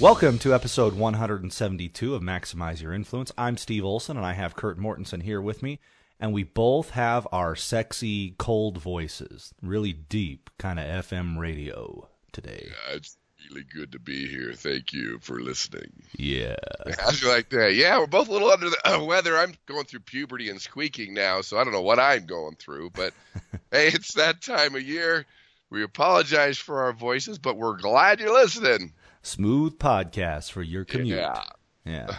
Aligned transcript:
Welcome 0.00 0.38
to 0.38 0.54
episode 0.54 0.94
172 0.94 2.14
of 2.14 2.22
Maximize 2.22 2.80
Your 2.80 2.94
Influence. 2.94 3.32
I'm 3.36 3.58
Steve 3.58 3.84
Olson, 3.84 4.16
and 4.16 4.24
I 4.24 4.32
have 4.32 4.56
Kurt 4.56 4.78
Mortensen 4.78 5.22
here 5.22 5.42
with 5.42 5.62
me. 5.62 5.78
And 6.18 6.32
we 6.32 6.42
both 6.42 6.90
have 6.90 7.28
our 7.32 7.54
sexy, 7.54 8.34
cold 8.38 8.78
voices, 8.78 9.52
really 9.60 9.92
deep, 9.92 10.48
kind 10.56 10.80
of 10.80 10.86
FM 11.04 11.38
radio 11.38 12.08
today. 12.32 12.68
Yeah, 12.68 12.96
it's 12.96 13.18
really 13.50 13.66
good 13.74 13.92
to 13.92 13.98
be 13.98 14.26
here. 14.26 14.54
Thank 14.54 14.94
you 14.94 15.18
for 15.20 15.38
listening. 15.38 15.92
Yeah. 16.16 16.56
How's 16.98 17.20
you 17.20 17.28
like 17.28 17.50
that? 17.50 17.74
Yeah, 17.74 17.98
we're 17.98 18.06
both 18.06 18.30
a 18.30 18.32
little 18.32 18.50
under 18.50 18.70
the 18.70 18.80
uh, 18.86 19.04
weather. 19.04 19.36
I'm 19.36 19.52
going 19.66 19.84
through 19.84 20.00
puberty 20.00 20.48
and 20.48 20.62
squeaking 20.62 21.12
now, 21.12 21.42
so 21.42 21.58
I 21.58 21.64
don't 21.64 21.74
know 21.74 21.82
what 21.82 22.00
I'm 22.00 22.24
going 22.24 22.56
through. 22.56 22.88
But 22.94 23.12
hey, 23.70 23.88
it's 23.88 24.14
that 24.14 24.40
time 24.40 24.74
of 24.74 24.82
year. 24.82 25.26
We 25.68 25.82
apologize 25.82 26.56
for 26.56 26.84
our 26.84 26.94
voices, 26.94 27.38
but 27.38 27.58
we're 27.58 27.76
glad 27.76 28.18
you're 28.18 28.32
listening. 28.32 28.94
Smooth 29.22 29.78
podcast 29.78 30.50
for 30.52 30.62
your 30.62 30.84
commute. 30.84 31.18
Yeah. 31.18 31.42
Yeah. 31.84 32.18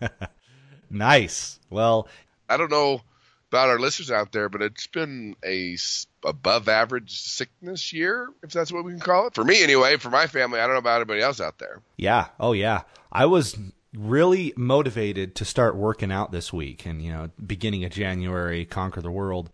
nice. 0.90 1.58
Well, 1.70 2.08
I 2.48 2.56
don't 2.56 2.70
know 2.70 3.02
about 3.50 3.68
our 3.68 3.78
listeners 3.78 4.10
out 4.10 4.32
there, 4.32 4.48
but 4.48 4.62
it's 4.62 4.86
been 4.86 5.36
a 5.44 5.76
above 6.24 6.68
average 6.68 7.20
sickness 7.20 7.92
year, 7.92 8.28
if 8.42 8.50
that's 8.52 8.70
what 8.72 8.84
we 8.84 8.92
can 8.92 9.00
call 9.00 9.26
it. 9.26 9.34
For 9.34 9.44
me, 9.44 9.62
anyway. 9.62 9.96
For 9.96 10.10
my 10.10 10.26
family, 10.26 10.60
I 10.60 10.66
don't 10.66 10.74
know 10.74 10.78
about 10.80 10.96
anybody 10.96 11.20
else 11.22 11.40
out 11.40 11.58
there. 11.58 11.80
yeah. 11.96 12.26
Oh, 12.38 12.52
yeah. 12.52 12.82
I 13.12 13.26
was 13.26 13.56
really 13.94 14.52
motivated 14.56 15.34
to 15.34 15.44
start 15.44 15.74
working 15.74 16.12
out 16.12 16.30
this 16.30 16.52
week 16.52 16.86
and, 16.86 17.02
you 17.02 17.10
know, 17.12 17.30
beginning 17.44 17.84
of 17.84 17.90
January, 17.90 18.64
conquer 18.64 19.00
the 19.02 19.10
world, 19.10 19.50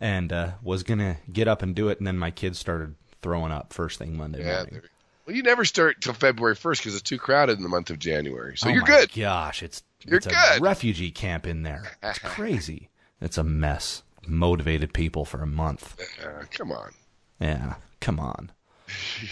and 0.00 0.32
uh, 0.32 0.52
was 0.62 0.82
going 0.84 1.00
to 1.00 1.16
get 1.32 1.48
up 1.48 1.60
and 1.62 1.74
do 1.74 1.88
it. 1.88 1.98
And 1.98 2.06
then 2.06 2.16
my 2.18 2.30
kids 2.30 2.58
started 2.58 2.94
throwing 3.20 3.50
up 3.50 3.72
first 3.72 3.98
thing 3.98 4.16
Monday 4.16 4.44
Yeah. 4.44 4.58
morning. 4.58 4.82
Well, 5.26 5.34
you 5.34 5.42
never 5.42 5.64
start 5.64 6.00
till 6.00 6.12
February 6.14 6.54
1st 6.54 6.78
because 6.78 6.94
it's 6.94 7.02
too 7.02 7.18
crowded 7.18 7.56
in 7.56 7.62
the 7.62 7.68
month 7.68 7.90
of 7.90 7.98
January. 7.98 8.56
So 8.56 8.68
oh 8.68 8.72
you're 8.72 8.82
my 8.82 8.86
good. 8.88 9.12
Gosh, 9.14 9.62
it's 9.62 9.82
You're 10.04 10.18
it's 10.18 10.26
a 10.26 10.30
good. 10.30 10.62
refugee 10.62 11.10
camp 11.10 11.46
in 11.46 11.62
there. 11.62 11.92
It's 12.02 12.18
crazy. 12.22 12.90
it's 13.20 13.38
a 13.38 13.44
mess. 13.44 14.02
Motivated 14.26 14.92
people 14.94 15.24
for 15.24 15.42
a 15.42 15.46
month. 15.46 15.98
Uh, 16.22 16.44
come 16.50 16.72
on. 16.72 16.92
Yeah, 17.40 17.74
come 18.00 18.18
on. 18.20 18.52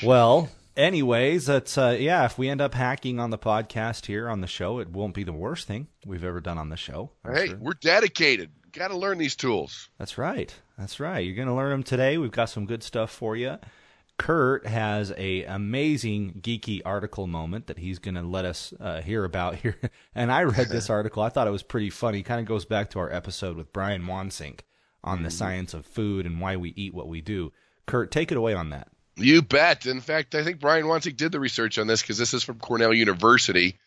well, 0.03 0.49
anyways, 0.77 1.47
that's 1.47 1.77
uh, 1.79 1.97
yeah. 1.99 2.25
If 2.27 2.37
we 2.39 2.49
end 2.49 2.61
up 2.61 2.75
hacking 2.75 3.19
on 3.21 3.31
the 3.31 3.39
podcast 3.39 4.07
here 4.07 4.29
on 4.29 4.41
the 4.41 4.47
show, 4.47 4.79
it 4.81 4.91
won't 4.91 5.15
be 5.15 5.25
the 5.25 5.33
worst 5.33 5.67
thing 5.67 5.89
we've 6.05 6.25
ever 6.25 6.41
done 6.41 6.59
on 6.59 6.69
the 6.69 6.77
show. 6.77 7.11
I'm 7.25 7.35
Hey, 7.35 7.47
sure. 7.49 7.57
we're 7.57 7.73
dedicated. 7.75 8.51
Got 8.73 8.89
to 8.89 8.97
learn 8.97 9.19
these 9.19 9.37
tools. 9.37 9.89
That's 9.99 10.17
right. 10.19 10.55
That's 10.79 10.99
right. 11.01 11.21
You're 11.21 11.37
going 11.37 11.49
to 11.49 11.55
learn 11.55 11.71
them 11.71 11.83
today. 11.83 12.17
We've 12.19 12.31
got 12.31 12.47
some 12.51 12.65
good 12.67 12.83
stuff 12.83 13.11
for 13.11 13.37
you. 13.37 13.57
Kurt 14.19 14.67
has 14.67 15.13
a 15.17 15.45
amazing 15.45 16.41
geeky 16.41 16.81
article 16.85 17.27
moment 17.27 17.67
that 17.67 17.79
he's 17.79 17.99
going 17.99 18.15
to 18.15 18.23
let 18.23 18.45
us 18.45 18.73
uh, 18.79 19.01
hear 19.01 19.25
about 19.25 19.57
here. 19.63 19.77
And 20.15 20.31
I 20.31 20.45
read 20.45 20.69
this 20.69 20.91
article. 20.91 21.23
I 21.23 21.29
thought 21.29 21.49
it 21.49 21.53
was 21.53 21.63
pretty 21.63 21.91
funny. 21.91 22.23
Kind 22.23 22.41
of 22.41 22.47
goes 22.47 22.65
back 22.65 22.91
to 22.91 22.99
our 22.99 23.13
episode 23.13 23.57
with 23.57 23.73
Brian 23.73 24.05
Wansink 24.05 24.61
on 25.05 25.23
the 25.25 25.31
science 25.31 25.75
of 25.75 25.85
food 25.85 26.27
and 26.27 26.41
why 26.41 26.57
we 26.57 26.73
eat 26.77 26.95
what 26.95 27.09
we 27.09 27.21
do. 27.21 27.53
Kurt, 27.87 28.11
take 28.13 28.31
it 28.31 28.39
away 28.39 28.55
on 28.55 28.71
that. 28.71 28.89
You 29.17 29.43
bet. 29.43 29.87
In 29.87 30.01
fact, 30.01 30.35
I 30.35 30.45
think 30.45 30.61
Brian 30.61 30.87
Wansink 30.87 31.17
did 31.17 31.33
the 31.33 31.41
research 31.41 31.79
on 31.79 31.87
this 31.87 32.01
because 32.01 32.19
this 32.19 32.33
is 32.33 32.45
from 32.45 32.59
Cornell 32.59 32.95
University. 32.95 33.79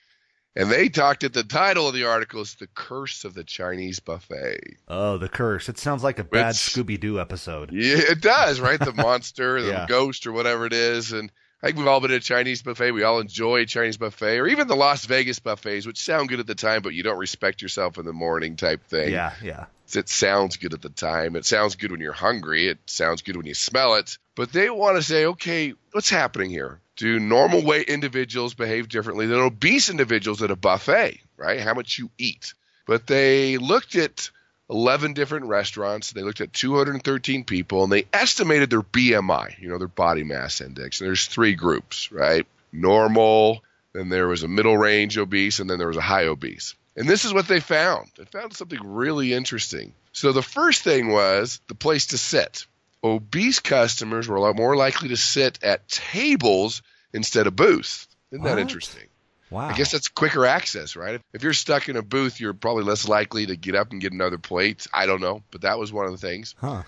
And 0.57 0.71
they 0.71 0.87
talked 0.87 1.23
at 1.25 1.33
the 1.33 1.43
title 1.43 1.87
of 1.89 1.93
the 1.93 2.05
article 2.05 2.41
is 2.41 2.55
The 2.55 2.67
Curse 2.67 3.25
of 3.25 3.33
the 3.33 3.43
Chinese 3.43 3.99
Buffet. 3.99 4.77
Oh, 4.87 5.17
the 5.17 5.27
curse. 5.27 5.67
It 5.67 5.77
sounds 5.77 6.01
like 6.03 6.17
a 6.17 6.23
bad 6.23 6.55
Scooby 6.55 6.97
Doo 6.99 7.19
episode. 7.19 7.71
Yeah, 7.73 7.97
it 7.97 8.21
does, 8.21 8.61
right? 8.61 8.79
The 8.79 8.93
monster, 8.97 9.61
the 9.61 9.67
Yeah. 9.69 9.85
ghost, 9.87 10.25
or 10.25 10.31
whatever 10.31 10.65
it 10.65 10.71
is. 10.71 11.11
And 11.11 11.29
I 11.61 11.67
think 11.67 11.77
we've 11.79 11.87
all 11.87 11.99
been 11.99 12.11
at 12.11 12.17
a 12.17 12.19
Chinese 12.21 12.61
buffet. 12.61 12.91
We 12.91 13.03
all 13.03 13.19
enjoy 13.19 13.65
Chinese 13.65 13.97
buffet, 13.97 14.37
or 14.39 14.47
even 14.47 14.67
the 14.69 14.75
Las 14.77 15.05
Vegas 15.05 15.39
buffets, 15.39 15.85
which 15.85 15.99
sound 15.99 16.29
good 16.29 16.39
at 16.39 16.47
the 16.47 16.55
time, 16.55 16.81
but 16.83 16.93
you 16.93 17.03
don't 17.03 17.17
respect 17.17 17.61
yourself 17.61 17.97
in 17.97 18.05
the 18.05 18.13
morning 18.13 18.55
type 18.55 18.83
thing. 18.85 19.11
Yeah, 19.11 19.33
yeah. 19.43 19.65
It 19.93 20.09
sounds 20.09 20.57
good 20.57 20.73
at 20.73 20.81
the 20.81 20.89
time. 20.89 21.35
It 21.35 21.45
sounds 21.45 21.75
good 21.75 21.91
when 21.91 22.01
you're 22.01 22.13
hungry. 22.13 22.67
It 22.67 22.79
sounds 22.85 23.21
good 23.21 23.35
when 23.37 23.45
you 23.45 23.53
smell 23.53 23.95
it. 23.95 24.17
But 24.35 24.51
they 24.51 24.69
want 24.69 24.97
to 24.97 25.03
say, 25.03 25.25
okay, 25.25 25.73
what's 25.91 26.09
happening 26.09 26.49
here? 26.49 26.79
Do 26.95 27.19
normal 27.19 27.63
weight 27.63 27.89
individuals 27.89 28.53
behave 28.53 28.87
differently 28.87 29.27
than 29.27 29.39
obese 29.39 29.89
individuals 29.89 30.41
at 30.41 30.51
a 30.51 30.55
buffet, 30.55 31.19
right? 31.37 31.59
How 31.59 31.73
much 31.73 31.97
you 31.97 32.09
eat. 32.17 32.53
But 32.87 33.07
they 33.07 33.57
looked 33.57 33.95
at 33.95 34.29
11 34.69 35.13
different 35.13 35.45
restaurants. 35.45 36.11
They 36.11 36.21
looked 36.21 36.41
at 36.41 36.53
213 36.53 37.43
people 37.43 37.83
and 37.83 37.91
they 37.91 38.05
estimated 38.13 38.69
their 38.69 38.81
BMI, 38.81 39.59
you 39.59 39.69
know, 39.69 39.77
their 39.77 39.87
body 39.87 40.23
mass 40.23 40.61
index. 40.61 40.99
And 40.99 41.07
there's 41.07 41.27
three 41.27 41.53
groups, 41.53 42.11
right? 42.11 42.45
Normal, 42.71 43.61
then 43.93 44.09
there 44.09 44.27
was 44.27 44.43
a 44.43 44.47
middle 44.47 44.77
range 44.77 45.17
obese, 45.17 45.59
and 45.59 45.69
then 45.69 45.77
there 45.77 45.87
was 45.87 45.97
a 45.97 46.01
high 46.01 46.25
obese. 46.25 46.75
And 46.95 47.07
this 47.07 47.25
is 47.25 47.33
what 47.33 47.47
they 47.47 47.59
found. 47.59 48.09
They 48.17 48.25
found 48.25 48.53
something 48.53 48.79
really 48.81 49.33
interesting. 49.33 49.93
So 50.13 50.31
the 50.31 50.41
first 50.41 50.83
thing 50.83 51.11
was 51.11 51.59
the 51.67 51.75
place 51.75 52.07
to 52.07 52.17
sit. 52.17 52.65
Obese 53.03 53.59
customers 53.59 54.27
were 54.27 54.37
a 54.37 54.41
lot 54.41 54.55
more 54.55 54.75
likely 54.75 55.09
to 55.09 55.17
sit 55.17 55.63
at 55.63 55.87
tables 55.87 56.81
instead 57.13 57.47
of 57.47 57.55
booths. 57.55 58.07
Isn't 58.31 58.43
that 58.45 58.59
interesting? 58.59 59.07
Wow. 59.51 59.69
I 59.69 59.73
guess 59.73 59.91
that's 59.91 60.07
quicker 60.07 60.45
access, 60.45 60.95
right? 60.95 61.21
If 61.33 61.43
you're 61.43 61.53
stuck 61.53 61.87
in 61.87 61.97
a 61.97 62.01
booth, 62.01 62.39
you're 62.39 62.53
probably 62.53 62.83
less 62.83 63.07
likely 63.07 63.45
to 63.45 63.55
get 63.55 63.75
up 63.75 63.91
and 63.91 64.01
get 64.01 64.11
another 64.11 64.37
plate. 64.37 64.87
I 64.93 65.05
don't 65.05 65.21
know, 65.21 65.43
but 65.51 65.61
that 65.61 65.77
was 65.77 65.93
one 65.93 66.05
of 66.05 66.11
the 66.11 66.17
things. 66.17 66.55
Huh. 66.59 66.83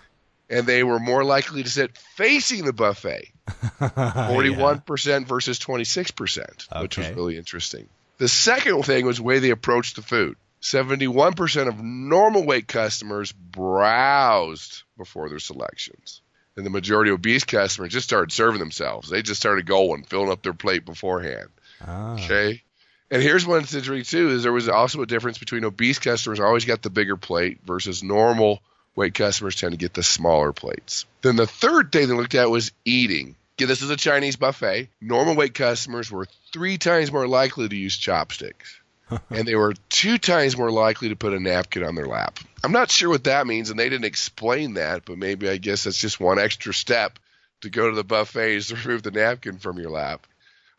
And 0.49 0.65
they 0.65 0.83
were 0.83 0.99
more 0.99 1.23
likely 1.23 1.63
to 1.63 1.69
sit 1.69 1.97
facing 1.97 2.65
the 2.65 2.73
buffet. 2.73 3.31
41% 3.79 5.27
versus 5.27 5.59
26%, 5.59 6.81
which 6.81 6.97
was 6.97 7.09
really 7.11 7.37
interesting. 7.37 7.87
The 8.17 8.27
second 8.27 8.83
thing 8.83 9.05
was 9.05 9.17
the 9.17 9.23
way 9.23 9.39
they 9.39 9.51
approached 9.51 9.95
the 9.95 10.01
food. 10.01 10.37
71% 10.61 11.67
of 11.67 11.83
normal 11.83 12.43
weight 12.45 12.67
customers 12.67 13.31
browsed 13.31 14.83
before 14.97 15.29
their 15.29 15.39
selections. 15.39 16.21
And 16.55 16.65
the 16.65 16.71
majority 16.71 17.11
of 17.11 17.15
obese 17.15 17.43
customers 17.43 17.93
just 17.93 18.07
started 18.07 18.31
serving 18.31 18.59
themselves. 18.59 19.09
They 19.09 19.21
just 19.21 19.39
started 19.39 19.67
going, 19.67 20.03
filling 20.03 20.31
up 20.31 20.41
their 20.41 20.53
plate 20.53 20.85
beforehand. 20.85 21.49
Ah. 21.85 22.15
Okay. 22.15 22.63
And 23.11 23.21
here's 23.21 23.45
one 23.45 23.59
interesting 23.59 24.03
too: 24.03 24.31
is 24.31 24.43
there 24.43 24.51
was 24.51 24.67
also 24.67 25.01
a 25.01 25.05
difference 25.05 25.37
between 25.37 25.63
obese 25.63 25.99
customers 25.99 26.39
always 26.39 26.65
got 26.65 26.81
the 26.81 26.89
bigger 26.89 27.15
plate 27.15 27.59
versus 27.63 28.03
normal 28.03 28.61
weight 28.95 29.13
customers 29.13 29.55
tend 29.55 29.71
to 29.71 29.77
get 29.77 29.93
the 29.93 30.03
smaller 30.03 30.51
plates. 30.51 31.05
Then 31.21 31.35
the 31.35 31.47
third 31.47 31.91
thing 31.91 32.07
they 32.07 32.15
looked 32.15 32.35
at 32.35 32.49
was 32.49 32.71
eating. 32.83 33.35
This 33.65 33.81
is 33.81 33.89
a 33.89 33.97
Chinese 33.97 34.35
buffet. 34.35 34.89
Normal 35.01 35.35
weight 35.35 35.53
customers 35.53 36.11
were 36.11 36.27
three 36.53 36.77
times 36.77 37.11
more 37.11 37.27
likely 37.27 37.67
to 37.67 37.75
use 37.75 37.97
chopsticks, 37.97 38.79
and 39.29 39.47
they 39.47 39.55
were 39.55 39.73
two 39.89 40.17
times 40.17 40.57
more 40.57 40.71
likely 40.71 41.09
to 41.09 41.15
put 41.15 41.33
a 41.33 41.39
napkin 41.39 41.83
on 41.83 41.95
their 41.95 42.05
lap. 42.05 42.39
I'm 42.63 42.71
not 42.71 42.91
sure 42.91 43.09
what 43.09 43.23
that 43.23 43.47
means, 43.47 43.69
and 43.69 43.79
they 43.79 43.89
didn't 43.89 44.05
explain 44.05 44.75
that, 44.75 45.05
but 45.05 45.17
maybe 45.17 45.49
I 45.49 45.57
guess 45.57 45.83
that's 45.83 45.99
just 45.99 46.19
one 46.19 46.39
extra 46.39 46.73
step 46.73 47.17
to 47.61 47.69
go 47.69 47.89
to 47.89 47.95
the 47.95 48.03
buffet 48.03 48.55
is 48.55 48.67
to 48.67 48.75
remove 48.75 49.03
the 49.03 49.11
napkin 49.11 49.57
from 49.57 49.79
your 49.79 49.89
lap. 49.89 50.27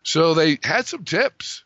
So 0.02 0.34
they 0.34 0.58
had 0.62 0.86
some 0.86 1.04
tips. 1.04 1.64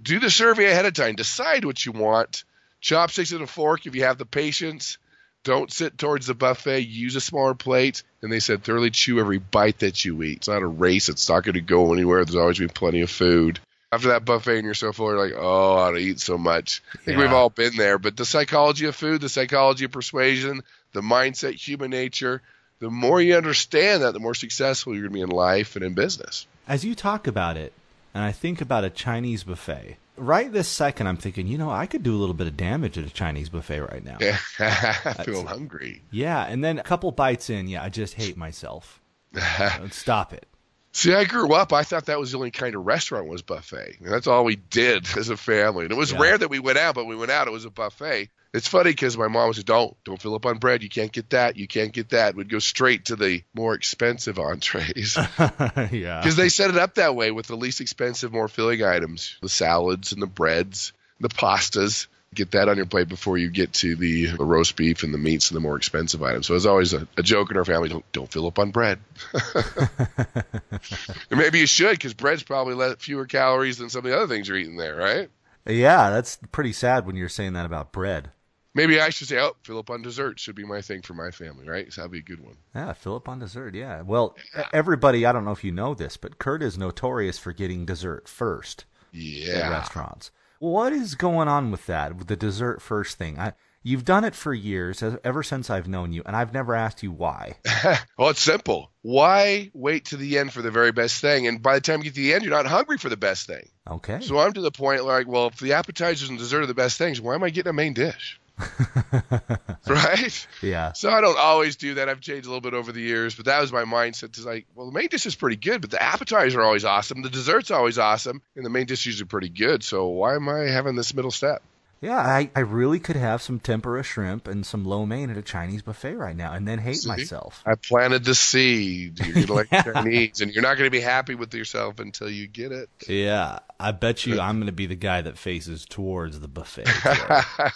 Do 0.00 0.18
the 0.18 0.30
survey 0.30 0.70
ahead 0.70 0.86
of 0.86 0.94
time. 0.94 1.14
Decide 1.14 1.64
what 1.64 1.84
you 1.84 1.92
want. 1.92 2.44
Chopsticks 2.80 3.32
and 3.32 3.42
a 3.42 3.46
fork 3.46 3.86
if 3.86 3.94
you 3.94 4.04
have 4.04 4.18
the 4.18 4.26
patience. 4.26 4.98
Don't 5.44 5.72
sit 5.72 5.96
towards 5.98 6.26
the 6.26 6.34
buffet. 6.34 6.80
Use 6.80 7.16
a 7.16 7.20
smaller 7.20 7.54
plate. 7.54 8.02
And 8.22 8.32
they 8.32 8.40
said 8.40 8.64
thoroughly 8.64 8.90
chew 8.90 9.20
every 9.20 9.38
bite 9.38 9.80
that 9.80 10.04
you 10.04 10.22
eat. 10.22 10.38
It's 10.38 10.48
not 10.48 10.62
a 10.62 10.66
race. 10.66 11.08
It's 11.08 11.28
not 11.28 11.44
going 11.44 11.54
to 11.54 11.60
go 11.60 11.92
anywhere. 11.92 12.24
There's 12.24 12.36
always 12.36 12.58
been 12.58 12.70
plenty 12.70 13.02
of 13.02 13.10
food. 13.10 13.60
After 13.92 14.08
that 14.08 14.24
buffet 14.24 14.56
and 14.56 14.64
you're 14.64 14.74
so 14.74 14.92
full, 14.92 15.10
you're 15.10 15.24
like, 15.24 15.38
oh, 15.38 15.76
I 15.76 15.90
don't 15.90 16.00
eat 16.00 16.18
so 16.18 16.36
much. 16.36 16.82
I 16.94 16.98
think 17.04 17.18
we've 17.18 17.32
all 17.32 17.50
been 17.50 17.76
there. 17.76 17.98
But 17.98 18.16
the 18.16 18.24
psychology 18.24 18.86
of 18.86 18.96
food, 18.96 19.20
the 19.20 19.28
psychology 19.28 19.84
of 19.84 19.92
persuasion, 19.92 20.62
the 20.92 21.00
mindset, 21.00 21.54
human 21.54 21.90
nature, 21.90 22.42
the 22.80 22.90
more 22.90 23.20
you 23.20 23.36
understand 23.36 24.02
that, 24.02 24.12
the 24.12 24.18
more 24.18 24.34
successful 24.34 24.94
you're 24.94 25.02
going 25.02 25.12
to 25.12 25.14
be 25.14 25.22
in 25.22 25.28
life 25.28 25.76
and 25.76 25.84
in 25.84 25.94
business. 25.94 26.46
As 26.66 26.84
you 26.84 26.96
talk 26.96 27.26
about 27.28 27.56
it, 27.56 27.72
and 28.12 28.24
I 28.24 28.32
think 28.32 28.60
about 28.60 28.84
a 28.84 28.90
Chinese 28.90 29.44
buffet, 29.44 29.96
right 30.16 30.52
this 30.52 30.68
second, 30.68 31.06
I'm 31.06 31.16
thinking, 31.16 31.46
you 31.46 31.58
know, 31.58 31.70
I 31.70 31.86
could 31.86 32.02
do 32.02 32.14
a 32.14 32.18
little 32.18 32.34
bit 32.34 32.46
of 32.46 32.56
damage 32.56 32.96
at 32.98 33.04
a 33.04 33.10
Chinese 33.10 33.48
buffet 33.48 33.80
right 33.80 34.04
now. 34.04 34.18
I 34.58 35.22
feel 35.24 35.46
hungry. 35.46 36.02
Yeah, 36.10 36.44
and 36.44 36.62
then 36.64 36.78
a 36.78 36.82
couple 36.82 37.10
bites 37.12 37.50
in, 37.50 37.68
yeah, 37.68 37.82
I 37.82 37.88
just 37.88 38.14
hate 38.14 38.36
myself. 38.36 39.00
Stop 39.90 40.32
it. 40.32 40.46
See, 40.92 41.12
I 41.12 41.24
grew 41.24 41.52
up. 41.54 41.72
I 41.72 41.82
thought 41.82 42.06
that 42.06 42.20
was 42.20 42.30
the 42.30 42.36
only 42.38 42.52
kind 42.52 42.76
of 42.76 42.86
restaurant 42.86 43.26
was 43.26 43.42
buffet. 43.42 43.96
And 44.00 44.12
that's 44.12 44.28
all 44.28 44.44
we 44.44 44.54
did 44.56 45.06
as 45.18 45.28
a 45.28 45.36
family. 45.36 45.84
And 45.84 45.92
it 45.92 45.96
was 45.96 46.12
Yeah. 46.12 46.20
rare 46.20 46.38
that 46.38 46.50
we 46.50 46.60
went 46.60 46.78
out, 46.78 46.94
but 46.94 47.06
we 47.06 47.16
went 47.16 47.32
out. 47.32 47.48
It 47.48 47.52
was 47.52 47.64
a 47.64 47.70
buffet. 47.70 48.28
It's 48.54 48.68
funny 48.68 48.90
because 48.90 49.18
my 49.18 49.26
mom 49.26 49.52
said, 49.52 49.64
"Don't, 49.64 49.96
don't 50.04 50.22
fill 50.22 50.36
up 50.36 50.46
on 50.46 50.58
bread. 50.58 50.84
You 50.84 50.88
can't 50.88 51.10
get 51.10 51.30
that. 51.30 51.56
You 51.56 51.66
can't 51.66 51.92
get 51.92 52.10
that." 52.10 52.36
We'd 52.36 52.48
go 52.48 52.60
straight 52.60 53.06
to 53.06 53.16
the 53.16 53.42
more 53.52 53.74
expensive 53.74 54.38
entrees 54.38 55.18
yeah. 55.38 56.20
because 56.20 56.36
they 56.36 56.48
set 56.48 56.70
it 56.70 56.76
up 56.76 56.94
that 56.94 57.16
way 57.16 57.32
with 57.32 57.48
the 57.48 57.56
least 57.56 57.80
expensive, 57.80 58.32
more 58.32 58.46
filling 58.46 58.84
items, 58.84 59.36
the 59.42 59.48
salads 59.48 60.12
and 60.12 60.22
the 60.22 60.28
breads, 60.28 60.92
the 61.18 61.28
pastas. 61.28 62.06
Get 62.32 62.52
that 62.52 62.68
on 62.68 62.76
your 62.76 62.86
plate 62.86 63.08
before 63.08 63.38
you 63.38 63.50
get 63.50 63.72
to 63.74 63.94
the, 63.94 64.26
the 64.26 64.44
roast 64.44 64.74
beef 64.74 65.04
and 65.04 65.14
the 65.14 65.18
meats 65.18 65.50
and 65.50 65.56
the 65.56 65.60
more 65.60 65.76
expensive 65.76 66.20
items. 66.20 66.48
So 66.48 66.56
it's 66.56 66.66
always 66.66 66.92
a, 66.92 67.06
a 67.16 67.22
joke 67.24 67.50
in 67.50 67.56
our 67.56 67.64
family: 67.64 67.88
don't 67.88 68.12
don't 68.12 68.30
fill 68.30 68.46
up 68.46 68.60
on 68.60 68.70
bread. 68.70 69.00
maybe 71.30 71.58
you 71.58 71.66
should 71.66 71.90
because 71.90 72.14
bread's 72.14 72.44
probably 72.44 72.74
less, 72.74 72.96
fewer 72.98 73.26
calories 73.26 73.78
than 73.78 73.90
some 73.90 74.04
of 74.04 74.12
the 74.12 74.16
other 74.16 74.28
things 74.28 74.46
you're 74.46 74.58
eating 74.58 74.76
there, 74.76 74.94
right? 74.94 75.28
Yeah, 75.66 76.10
that's 76.10 76.38
pretty 76.52 76.72
sad 76.72 77.04
when 77.04 77.16
you're 77.16 77.28
saying 77.28 77.54
that 77.54 77.66
about 77.66 77.90
bread. 77.90 78.30
Maybe 78.74 79.00
I 79.00 79.10
should 79.10 79.28
say, 79.28 79.38
oh, 79.38 79.54
Philip 79.62 79.88
on 79.90 80.02
dessert 80.02 80.40
should 80.40 80.56
be 80.56 80.64
my 80.64 80.80
thing 80.80 81.02
for 81.02 81.14
my 81.14 81.30
family, 81.30 81.68
right? 81.68 81.92
So 81.92 82.00
that'd 82.00 82.10
be 82.12 82.18
a 82.18 82.22
good 82.22 82.44
one. 82.44 82.56
Yeah, 82.74 82.92
Philip 82.92 83.28
on 83.28 83.38
dessert. 83.38 83.74
Yeah. 83.74 84.02
Well, 84.02 84.36
e- 84.58 84.62
everybody, 84.72 85.24
I 85.24 85.32
don't 85.32 85.44
know 85.44 85.52
if 85.52 85.62
you 85.64 85.70
know 85.72 85.94
this, 85.94 86.16
but 86.16 86.38
Kurt 86.38 86.62
is 86.62 86.76
notorious 86.76 87.38
for 87.38 87.52
getting 87.52 87.86
dessert 87.86 88.28
first 88.28 88.84
at 89.12 89.14
Yeah. 89.20 89.68
restaurants. 89.70 90.30
What 90.58 90.92
is 90.92 91.14
going 91.14 91.46
on 91.46 91.70
with 91.70 91.86
that, 91.86 92.16
with 92.16 92.26
the 92.26 92.36
dessert 92.36 92.80
first 92.82 93.16
thing? 93.18 93.38
I, 93.38 93.52
you've 93.82 94.04
done 94.04 94.24
it 94.24 94.34
for 94.34 94.52
years, 94.54 95.02
ever 95.22 95.42
since 95.42 95.68
I've 95.70 95.86
known 95.86 96.12
you, 96.12 96.22
and 96.26 96.34
I've 96.34 96.52
never 96.54 96.74
asked 96.74 97.02
you 97.02 97.12
why. 97.12 97.58
well, 98.18 98.30
it's 98.30 98.40
simple. 98.40 98.90
Why 99.02 99.70
wait 99.74 100.06
to 100.06 100.16
the 100.16 100.38
end 100.38 100.52
for 100.52 100.62
the 100.62 100.70
very 100.70 100.90
best 100.90 101.20
thing? 101.20 101.46
And 101.46 101.62
by 101.62 101.74
the 101.74 101.80
time 101.80 101.98
you 101.98 102.04
get 102.04 102.14
to 102.14 102.20
the 102.22 102.34
end, 102.34 102.42
you're 102.44 102.50
not 102.54 102.66
hungry 102.66 102.96
for 102.98 103.08
the 103.10 103.16
best 103.16 103.46
thing. 103.46 103.68
Okay. 103.88 104.20
So 104.20 104.38
I'm 104.38 104.52
to 104.54 104.60
the 104.62 104.70
point 104.72 105.04
like, 105.04 105.28
well, 105.28 105.48
if 105.48 105.58
the 105.58 105.74
appetizers 105.74 106.28
and 106.30 106.38
dessert 106.38 106.62
are 106.62 106.66
the 106.66 106.74
best 106.74 106.98
things, 106.98 107.20
why 107.20 107.34
am 107.34 107.44
I 107.44 107.50
getting 107.50 107.70
a 107.70 107.74
main 107.74 107.92
dish? 107.92 108.40
right? 109.88 110.46
yeah. 110.62 110.92
So 110.92 111.10
I 111.10 111.20
don't 111.20 111.38
always 111.38 111.76
do 111.76 111.94
that. 111.94 112.08
I've 112.08 112.20
changed 112.20 112.46
a 112.46 112.48
little 112.48 112.60
bit 112.60 112.74
over 112.74 112.92
the 112.92 113.00
years, 113.00 113.34
but 113.34 113.46
that 113.46 113.60
was 113.60 113.72
my 113.72 113.84
mindset. 113.84 114.32
To 114.32 114.42
like, 114.42 114.66
well, 114.74 114.86
the 114.86 114.92
main 114.92 115.08
dish 115.08 115.26
is 115.26 115.34
pretty 115.34 115.56
good, 115.56 115.80
but 115.80 115.90
the 115.90 116.02
appetizers 116.02 116.54
are 116.54 116.62
always 116.62 116.84
awesome. 116.84 117.22
The 117.22 117.30
dessert's 117.30 117.70
always 117.70 117.98
awesome, 117.98 118.42
and 118.56 118.64
the 118.64 118.70
main 118.70 118.86
dish 118.86 119.00
is 119.00 119.06
usually 119.06 119.28
pretty 119.28 119.48
good. 119.48 119.82
So 119.82 120.06
why 120.08 120.36
am 120.36 120.48
I 120.48 120.60
having 120.60 120.94
this 120.94 121.14
middle 121.14 121.30
step? 121.30 121.62
Yeah, 122.00 122.18
I, 122.18 122.50
I 122.54 122.60
really 122.60 123.00
could 123.00 123.16
have 123.16 123.40
some 123.40 123.58
tempura 123.58 124.02
shrimp 124.02 124.46
and 124.46 124.66
some 124.66 124.84
lo 124.84 125.06
mein 125.06 125.30
at 125.30 125.38
a 125.38 125.42
Chinese 125.42 125.80
buffet 125.80 126.16
right 126.16 126.36
now 126.36 126.52
and 126.52 126.68
then 126.68 126.78
hate 126.78 126.98
See? 126.98 127.08
myself. 127.08 127.62
I 127.64 127.76
planted 127.76 128.24
the 128.24 128.34
seed. 128.34 129.24
You're 129.24 129.46
gonna 129.46 129.52
like 129.54 129.70
Chinese, 129.84 130.42
and 130.42 130.52
you're 130.52 130.62
not 130.62 130.76
gonna 130.76 130.90
be 130.90 131.00
happy 131.00 131.34
with 131.34 131.54
yourself 131.54 132.00
until 132.00 132.28
you 132.28 132.46
get 132.46 132.72
it. 132.72 132.90
Yeah, 133.08 133.60
I 133.80 133.92
bet 133.92 134.26
you 134.26 134.38
I'm 134.38 134.56
going 134.56 134.66
to 134.66 134.72
be 134.72 134.86
the 134.86 134.94
guy 134.94 135.22
that 135.22 135.38
faces 135.38 135.84
towards 135.84 136.40
the 136.40 136.48
buffet. 136.48 136.86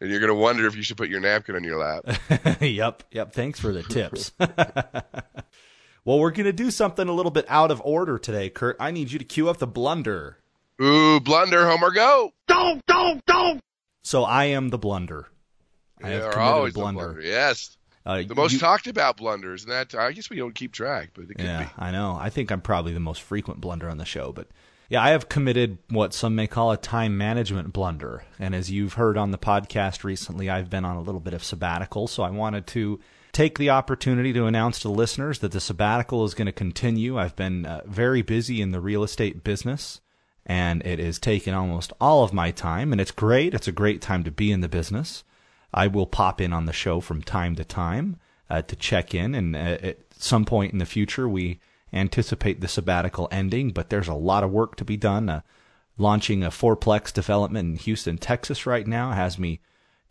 and 0.00 0.10
you're 0.10 0.20
gonna 0.20 0.34
wonder 0.34 0.66
if 0.66 0.76
you 0.76 0.82
should 0.82 0.96
put 0.96 1.08
your 1.08 1.20
napkin 1.20 1.56
on 1.56 1.64
your 1.64 1.78
lap. 1.78 2.04
yep, 2.60 3.02
yep. 3.10 3.32
Thanks 3.32 3.58
for 3.60 3.72
the 3.72 3.82
tips. 3.82 4.32
well, 6.04 6.18
we're 6.18 6.30
going 6.30 6.46
to 6.46 6.52
do 6.52 6.70
something 6.70 7.06
a 7.08 7.12
little 7.12 7.30
bit 7.30 7.44
out 7.48 7.70
of 7.70 7.80
order 7.84 8.18
today, 8.18 8.48
Kurt. 8.50 8.76
I 8.80 8.90
need 8.90 9.12
you 9.12 9.18
to 9.18 9.24
cue 9.24 9.48
up 9.48 9.58
the 9.58 9.66
blunder. 9.66 10.38
Ooh, 10.82 11.20
blunder, 11.20 11.66
Homer, 11.68 11.90
go! 11.90 12.32
Don't, 12.46 12.84
don't, 12.86 13.24
don't! 13.26 13.60
So 14.02 14.24
I 14.24 14.46
am 14.46 14.70
the 14.70 14.78
blunder. 14.78 15.28
I 16.02 16.08
have 16.08 16.32
committed 16.32 16.38
always 16.40 16.74
a 16.74 16.78
blunder. 16.78 17.00
blunder. 17.12 17.20
Yes, 17.20 17.76
Uh, 18.06 18.22
the 18.22 18.34
most 18.34 18.54
you- 18.54 18.58
talked 18.58 18.86
about 18.86 19.18
blunders, 19.18 19.64
and 19.64 19.72
that 19.72 19.94
I 19.94 20.12
guess 20.12 20.30
we 20.30 20.38
don't 20.38 20.54
keep 20.54 20.72
track, 20.72 21.10
but 21.12 21.24
it 21.24 21.34
could 21.34 21.44
Yeah, 21.44 21.64
be. 21.64 21.70
I 21.78 21.90
know. 21.90 22.16
I 22.18 22.30
think 22.30 22.50
I'm 22.50 22.62
probably 22.62 22.94
the 22.94 23.00
most 23.00 23.20
frequent 23.20 23.60
blunder 23.60 23.90
on 23.90 23.98
the 23.98 24.06
show, 24.06 24.32
but 24.32 24.48
yeah, 24.90 25.00
I 25.00 25.10
have 25.10 25.28
committed 25.28 25.78
what 25.88 26.12
some 26.12 26.34
may 26.34 26.48
call 26.48 26.72
a 26.72 26.76
time 26.76 27.16
management 27.16 27.72
blunder. 27.72 28.24
And 28.40 28.56
as 28.56 28.72
you've 28.72 28.94
heard 28.94 29.16
on 29.16 29.30
the 29.30 29.38
podcast 29.38 30.02
recently, 30.02 30.50
I've 30.50 30.68
been 30.68 30.84
on 30.84 30.96
a 30.96 31.00
little 31.00 31.20
bit 31.20 31.32
of 31.32 31.44
sabbatical, 31.44 32.08
so 32.08 32.24
I 32.24 32.30
wanted 32.30 32.66
to 32.68 32.98
take 33.30 33.56
the 33.56 33.70
opportunity 33.70 34.32
to 34.32 34.46
announce 34.46 34.80
to 34.80 34.88
listeners 34.88 35.38
that 35.38 35.52
the 35.52 35.60
sabbatical 35.60 36.24
is 36.24 36.34
going 36.34 36.46
to 36.46 36.52
continue. 36.52 37.16
I've 37.16 37.36
been 37.36 37.66
uh, 37.66 37.82
very 37.86 38.22
busy 38.22 38.60
in 38.60 38.72
the 38.72 38.80
real 38.80 39.04
estate 39.04 39.44
business, 39.44 40.00
and 40.44 40.84
it 40.84 40.98
has 40.98 41.20
taken 41.20 41.54
almost 41.54 41.92
all 42.00 42.24
of 42.24 42.32
my 42.32 42.50
time, 42.50 42.90
and 42.90 43.00
it's 43.00 43.12
great. 43.12 43.54
It's 43.54 43.68
a 43.68 43.72
great 43.72 44.02
time 44.02 44.24
to 44.24 44.32
be 44.32 44.50
in 44.50 44.60
the 44.60 44.68
business. 44.68 45.22
I 45.72 45.86
will 45.86 46.06
pop 46.06 46.40
in 46.40 46.52
on 46.52 46.66
the 46.66 46.72
show 46.72 46.98
from 46.98 47.22
time 47.22 47.54
to 47.54 47.64
time 47.64 48.16
uh, 48.50 48.62
to 48.62 48.74
check 48.74 49.14
in, 49.14 49.36
and 49.36 49.54
uh, 49.54 49.78
at 49.82 49.98
some 50.16 50.44
point 50.44 50.72
in 50.72 50.80
the 50.80 50.84
future, 50.84 51.28
we 51.28 51.60
anticipate 51.92 52.60
the 52.60 52.68
sabbatical 52.68 53.28
ending. 53.30 53.70
But 53.70 53.90
there's 53.90 54.08
a 54.08 54.14
lot 54.14 54.44
of 54.44 54.50
work 54.50 54.76
to 54.76 54.84
be 54.84 54.96
done. 54.96 55.28
Uh, 55.28 55.40
launching 55.98 56.42
a 56.42 56.50
fourplex 56.50 57.12
development 57.12 57.68
in 57.68 57.76
Houston, 57.76 58.16
Texas, 58.18 58.66
right 58.66 58.86
now 58.86 59.12
has 59.12 59.38
me 59.38 59.60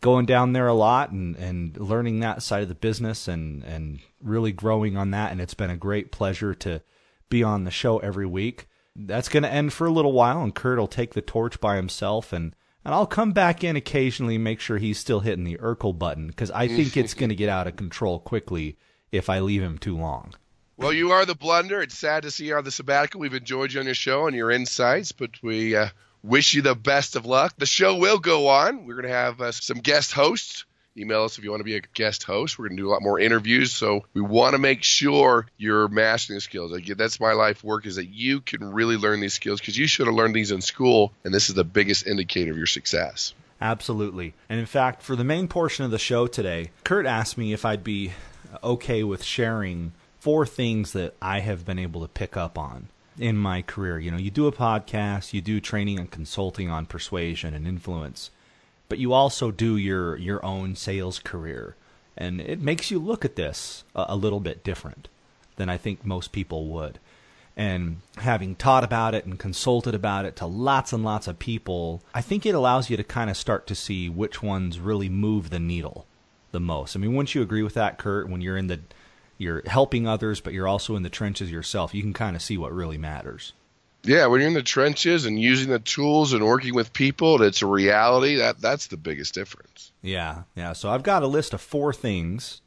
going 0.01 0.25
down 0.25 0.53
there 0.53 0.67
a 0.67 0.73
lot 0.73 1.11
and, 1.11 1.35
and 1.35 1.75
learning 1.77 2.19
that 2.19 2.41
side 2.43 2.63
of 2.63 2.69
the 2.69 2.75
business 2.75 3.27
and 3.27 3.63
and 3.63 3.99
really 4.21 4.51
growing 4.51 4.97
on 4.97 5.11
that. 5.11 5.31
And 5.31 5.41
it's 5.41 5.53
been 5.53 5.69
a 5.69 5.77
great 5.77 6.11
pleasure 6.11 6.53
to 6.55 6.81
be 7.29 7.43
on 7.43 7.63
the 7.63 7.71
show 7.71 7.99
every 7.99 8.25
week. 8.25 8.67
That's 8.95 9.29
going 9.29 9.43
to 9.43 9.51
end 9.51 9.71
for 9.71 9.87
a 9.87 9.91
little 9.91 10.11
while, 10.11 10.41
and 10.41 10.53
Kurt 10.53 10.77
will 10.77 10.87
take 10.87 11.13
the 11.13 11.21
torch 11.21 11.59
by 11.59 11.75
himself 11.75 12.33
and 12.33 12.55
and 12.85 12.93
I'll 12.93 13.05
come 13.05 13.33
back 13.33 13.63
in 13.63 13.75
occasionally 13.75 14.35
and 14.35 14.43
make 14.43 14.59
sure 14.59 14.77
he's 14.77 14.97
still 14.97 15.19
hitting 15.19 15.43
the 15.43 15.57
Urkel 15.57 15.97
button 15.97 16.27
because 16.27 16.49
I 16.51 16.67
think 16.75 16.95
it's 16.95 17.13
going 17.13 17.29
to 17.29 17.35
get 17.35 17.49
out 17.49 17.67
of 17.67 17.75
control 17.75 18.19
quickly 18.19 18.77
if 19.11 19.29
I 19.29 19.39
leave 19.39 19.61
him 19.61 19.77
too 19.77 19.97
long. 19.97 20.33
Well, 20.79 20.93
you 20.93 21.11
are 21.11 21.25
the 21.25 21.35
blunder. 21.35 21.81
It's 21.81 21.97
sad 21.97 22.23
to 22.23 22.31
see 22.31 22.45
you 22.45 22.55
on 22.55 22.63
the 22.63 22.71
sabbatical. 22.71 23.19
We've 23.19 23.33
enjoyed 23.33 23.73
you 23.73 23.81
on 23.81 23.85
your 23.85 23.93
show 23.93 24.27
and 24.27 24.35
your 24.35 24.49
insights, 24.49 25.11
but 25.11 25.31
we 25.43 25.75
uh, 25.75 25.89
wish 26.23 26.53
you 26.53 26.61
the 26.61 26.73
best 26.73 27.17
of 27.17 27.25
luck. 27.25 27.53
The 27.57 27.65
show 27.65 27.97
will 27.97 28.17
go 28.17 28.47
on. 28.47 28.85
We're 28.85 28.93
going 28.93 29.09
to 29.09 29.11
have 29.13 29.41
uh, 29.41 29.51
some 29.51 29.79
guest 29.79 30.13
hosts. 30.13 30.63
Email 30.95 31.25
us 31.25 31.37
if 31.37 31.43
you 31.43 31.49
want 31.49 31.59
to 31.59 31.65
be 31.65 31.75
a 31.75 31.81
guest 31.81 32.23
host. 32.23 32.57
We're 32.57 32.69
going 32.69 32.77
to 32.77 32.83
do 32.83 32.87
a 32.87 32.93
lot 32.93 33.01
more 33.01 33.19
interviews, 33.19 33.73
so 33.73 34.05
we 34.13 34.21
want 34.21 34.53
to 34.53 34.57
make 34.57 34.81
sure 34.83 35.47
you're 35.57 35.89
mastering 35.89 36.37
the 36.37 36.41
skills. 36.41 36.71
Again, 36.71 36.95
that's 36.97 37.19
my 37.19 37.33
life 37.33 37.61
work 37.61 37.85
is 37.85 37.97
that 37.97 38.07
you 38.07 38.39
can 38.39 38.71
really 38.71 38.95
learn 38.95 39.19
these 39.19 39.33
skills 39.33 39.59
because 39.59 39.77
you 39.77 39.85
should 39.85 40.07
have 40.07 40.15
learned 40.15 40.33
these 40.33 40.51
in 40.51 40.61
school, 40.61 41.11
and 41.25 41.33
this 41.33 41.49
is 41.49 41.55
the 41.55 41.65
biggest 41.65 42.07
indicator 42.07 42.51
of 42.51 42.57
your 42.57 42.67
success. 42.67 43.33
Absolutely. 43.59 44.33
And 44.47 44.61
in 44.61 44.65
fact, 44.65 45.01
for 45.01 45.17
the 45.17 45.25
main 45.25 45.49
portion 45.49 45.83
of 45.83 45.91
the 45.91 45.99
show 45.99 46.25
today, 46.25 46.71
Kurt 46.85 47.05
asked 47.05 47.37
me 47.37 47.51
if 47.51 47.65
I'd 47.65 47.83
be 47.83 48.13
okay 48.63 49.03
with 49.03 49.25
sharing 49.25 49.91
four 50.19 50.45
things 50.45 50.93
that 50.93 51.15
I 51.21 51.39
have 51.39 51.65
been 51.65 51.79
able 51.79 52.01
to 52.01 52.07
pick 52.07 52.35
up 52.37 52.57
on 52.57 52.89
in 53.17 53.37
my 53.37 53.61
career. 53.61 53.99
You 53.99 54.11
know, 54.11 54.17
you 54.17 54.31
do 54.31 54.47
a 54.47 54.51
podcast, 54.51 55.33
you 55.33 55.41
do 55.41 55.59
training 55.59 55.99
and 55.99 56.09
consulting 56.09 56.69
on 56.69 56.85
persuasion 56.85 57.53
and 57.53 57.67
influence, 57.67 58.29
but 58.87 58.99
you 58.99 59.13
also 59.13 59.51
do 59.51 59.77
your 59.77 60.15
your 60.17 60.43
own 60.45 60.75
sales 60.75 61.19
career. 61.19 61.75
And 62.17 62.41
it 62.41 62.59
makes 62.59 62.91
you 62.91 62.99
look 62.99 63.23
at 63.23 63.37
this 63.37 63.83
a, 63.95 64.07
a 64.09 64.15
little 64.15 64.41
bit 64.41 64.63
different 64.63 65.07
than 65.55 65.69
I 65.69 65.77
think 65.77 66.05
most 66.05 66.31
people 66.31 66.67
would. 66.67 66.99
And 67.55 67.97
having 68.17 68.55
taught 68.55 68.85
about 68.85 69.13
it 69.13 69.25
and 69.25 69.37
consulted 69.37 69.93
about 69.93 70.25
it 70.25 70.37
to 70.37 70.45
lots 70.45 70.93
and 70.93 71.03
lots 71.03 71.27
of 71.27 71.39
people, 71.39 72.01
I 72.13 72.21
think 72.21 72.45
it 72.45 72.55
allows 72.55 72.89
you 72.89 72.95
to 72.95 73.03
kind 73.03 73.29
of 73.29 73.35
start 73.35 73.67
to 73.67 73.75
see 73.75 74.09
which 74.09 74.41
ones 74.41 74.79
really 74.79 75.09
move 75.09 75.49
the 75.49 75.59
needle 75.59 76.05
the 76.51 76.59
most. 76.61 76.95
I 76.95 76.99
mean, 76.99 77.13
wouldn't 77.13 77.35
you 77.35 77.41
agree 77.41 77.63
with 77.63 77.73
that, 77.73 77.97
Kurt? 77.97 78.29
When 78.29 78.39
you're 78.39 78.57
in 78.57 78.67
the, 78.67 78.79
you're 79.39 79.63
helping 79.65 80.07
others, 80.07 80.39
but 80.41 80.53
you're 80.53 80.67
also 80.67 80.95
in 80.95 81.01
the 81.01 81.09
trenches 81.09 81.49
yourself, 81.51 81.95
you 81.95 82.03
can 82.03 82.13
kind 82.13 82.35
of 82.35 82.41
see 82.43 82.57
what 82.59 82.71
really 82.71 82.97
matters. 82.99 83.53
Yeah, 84.03 84.27
when 84.27 84.39
you're 84.39 84.47
in 84.49 84.53
the 84.53 84.61
trenches 84.61 85.25
and 85.25 85.37
using 85.41 85.69
the 85.71 85.79
tools 85.79 86.31
and 86.33 86.45
working 86.45 86.73
with 86.75 86.93
people, 86.93 87.41
it's 87.41 87.61
a 87.61 87.65
reality. 87.65 88.35
That 88.35 88.61
that's 88.61 88.87
the 88.87 88.95
biggest 88.97 89.33
difference. 89.33 89.91
Yeah, 90.01 90.43
yeah. 90.55 90.73
So 90.73 90.89
I've 90.89 91.03
got 91.03 91.23
a 91.23 91.27
list 91.27 91.53
of 91.53 91.59
four 91.61 91.91
things 91.91 92.61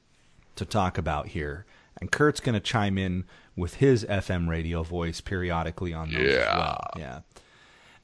to 0.56 0.64
talk 0.66 0.98
about 0.98 1.28
here, 1.28 1.64
and 2.00 2.10
Kurt's 2.12 2.40
going 2.40 2.54
to 2.54 2.60
chime 2.60 2.98
in 2.98 3.24
with 3.56 3.74
his 3.76 4.04
FM 4.04 4.46
radio 4.48 4.82
voice 4.82 5.20
periodically 5.22 5.94
on 5.94 6.10
those 6.12 6.26
as 6.26 6.34
Yeah. 6.34 6.58
well. 6.58 6.90
Yeah. 6.98 7.20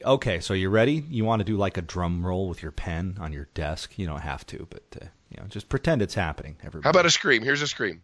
Okay, 0.05 0.41
so 0.41 0.55
you 0.55 0.71
ready? 0.71 1.05
You 1.11 1.25
want 1.25 1.41
to 1.41 1.45
do 1.45 1.57
like 1.57 1.77
a 1.77 1.83
drum 1.83 2.25
roll 2.25 2.49
with 2.49 2.63
your 2.63 2.71
pen 2.73 3.17
on 3.21 3.33
your 3.33 3.49
desk? 3.55 3.99
You 3.99 4.07
don't 4.07 4.21
have 4.21 4.47
to, 4.47 4.67
but 4.71 4.83
uh, 5.03 5.07
you 5.31 5.41
know, 5.43 5.49
just 5.49 5.69
pretend 5.69 6.01
it's 6.03 6.15
happening. 6.15 6.57
Everybody. 6.61 6.85
How 6.85 6.91
about 6.91 7.05
a 7.07 7.11
scream? 7.11 7.43
Here's 7.43 7.61
a 7.63 7.67
scream. 7.67 8.01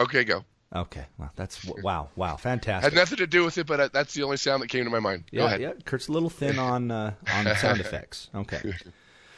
Okay, 0.00 0.24
go. 0.24 0.44
Okay, 0.74 1.06
well, 1.18 1.30
that's 1.36 1.64
wow, 1.82 2.08
wow, 2.16 2.36
fantastic. 2.36 2.92
Had 2.92 2.98
nothing 2.98 3.18
to 3.18 3.28
do 3.28 3.44
with 3.44 3.58
it, 3.58 3.66
but 3.66 3.78
uh, 3.78 3.88
that's 3.92 4.12
the 4.12 4.24
only 4.24 4.36
sound 4.36 4.60
that 4.62 4.68
came 4.68 4.84
to 4.84 4.90
my 4.90 4.98
mind. 4.98 5.24
yeah, 5.30 5.40
go 5.40 5.46
ahead. 5.46 5.60
yeah. 5.60 5.72
Kurt's 5.84 6.08
a 6.08 6.12
little 6.12 6.30
thin 6.30 6.58
on 6.58 6.90
uh, 6.90 7.14
on 7.32 7.54
sound 7.56 7.80
effects. 7.80 8.28
Okay. 8.34 8.74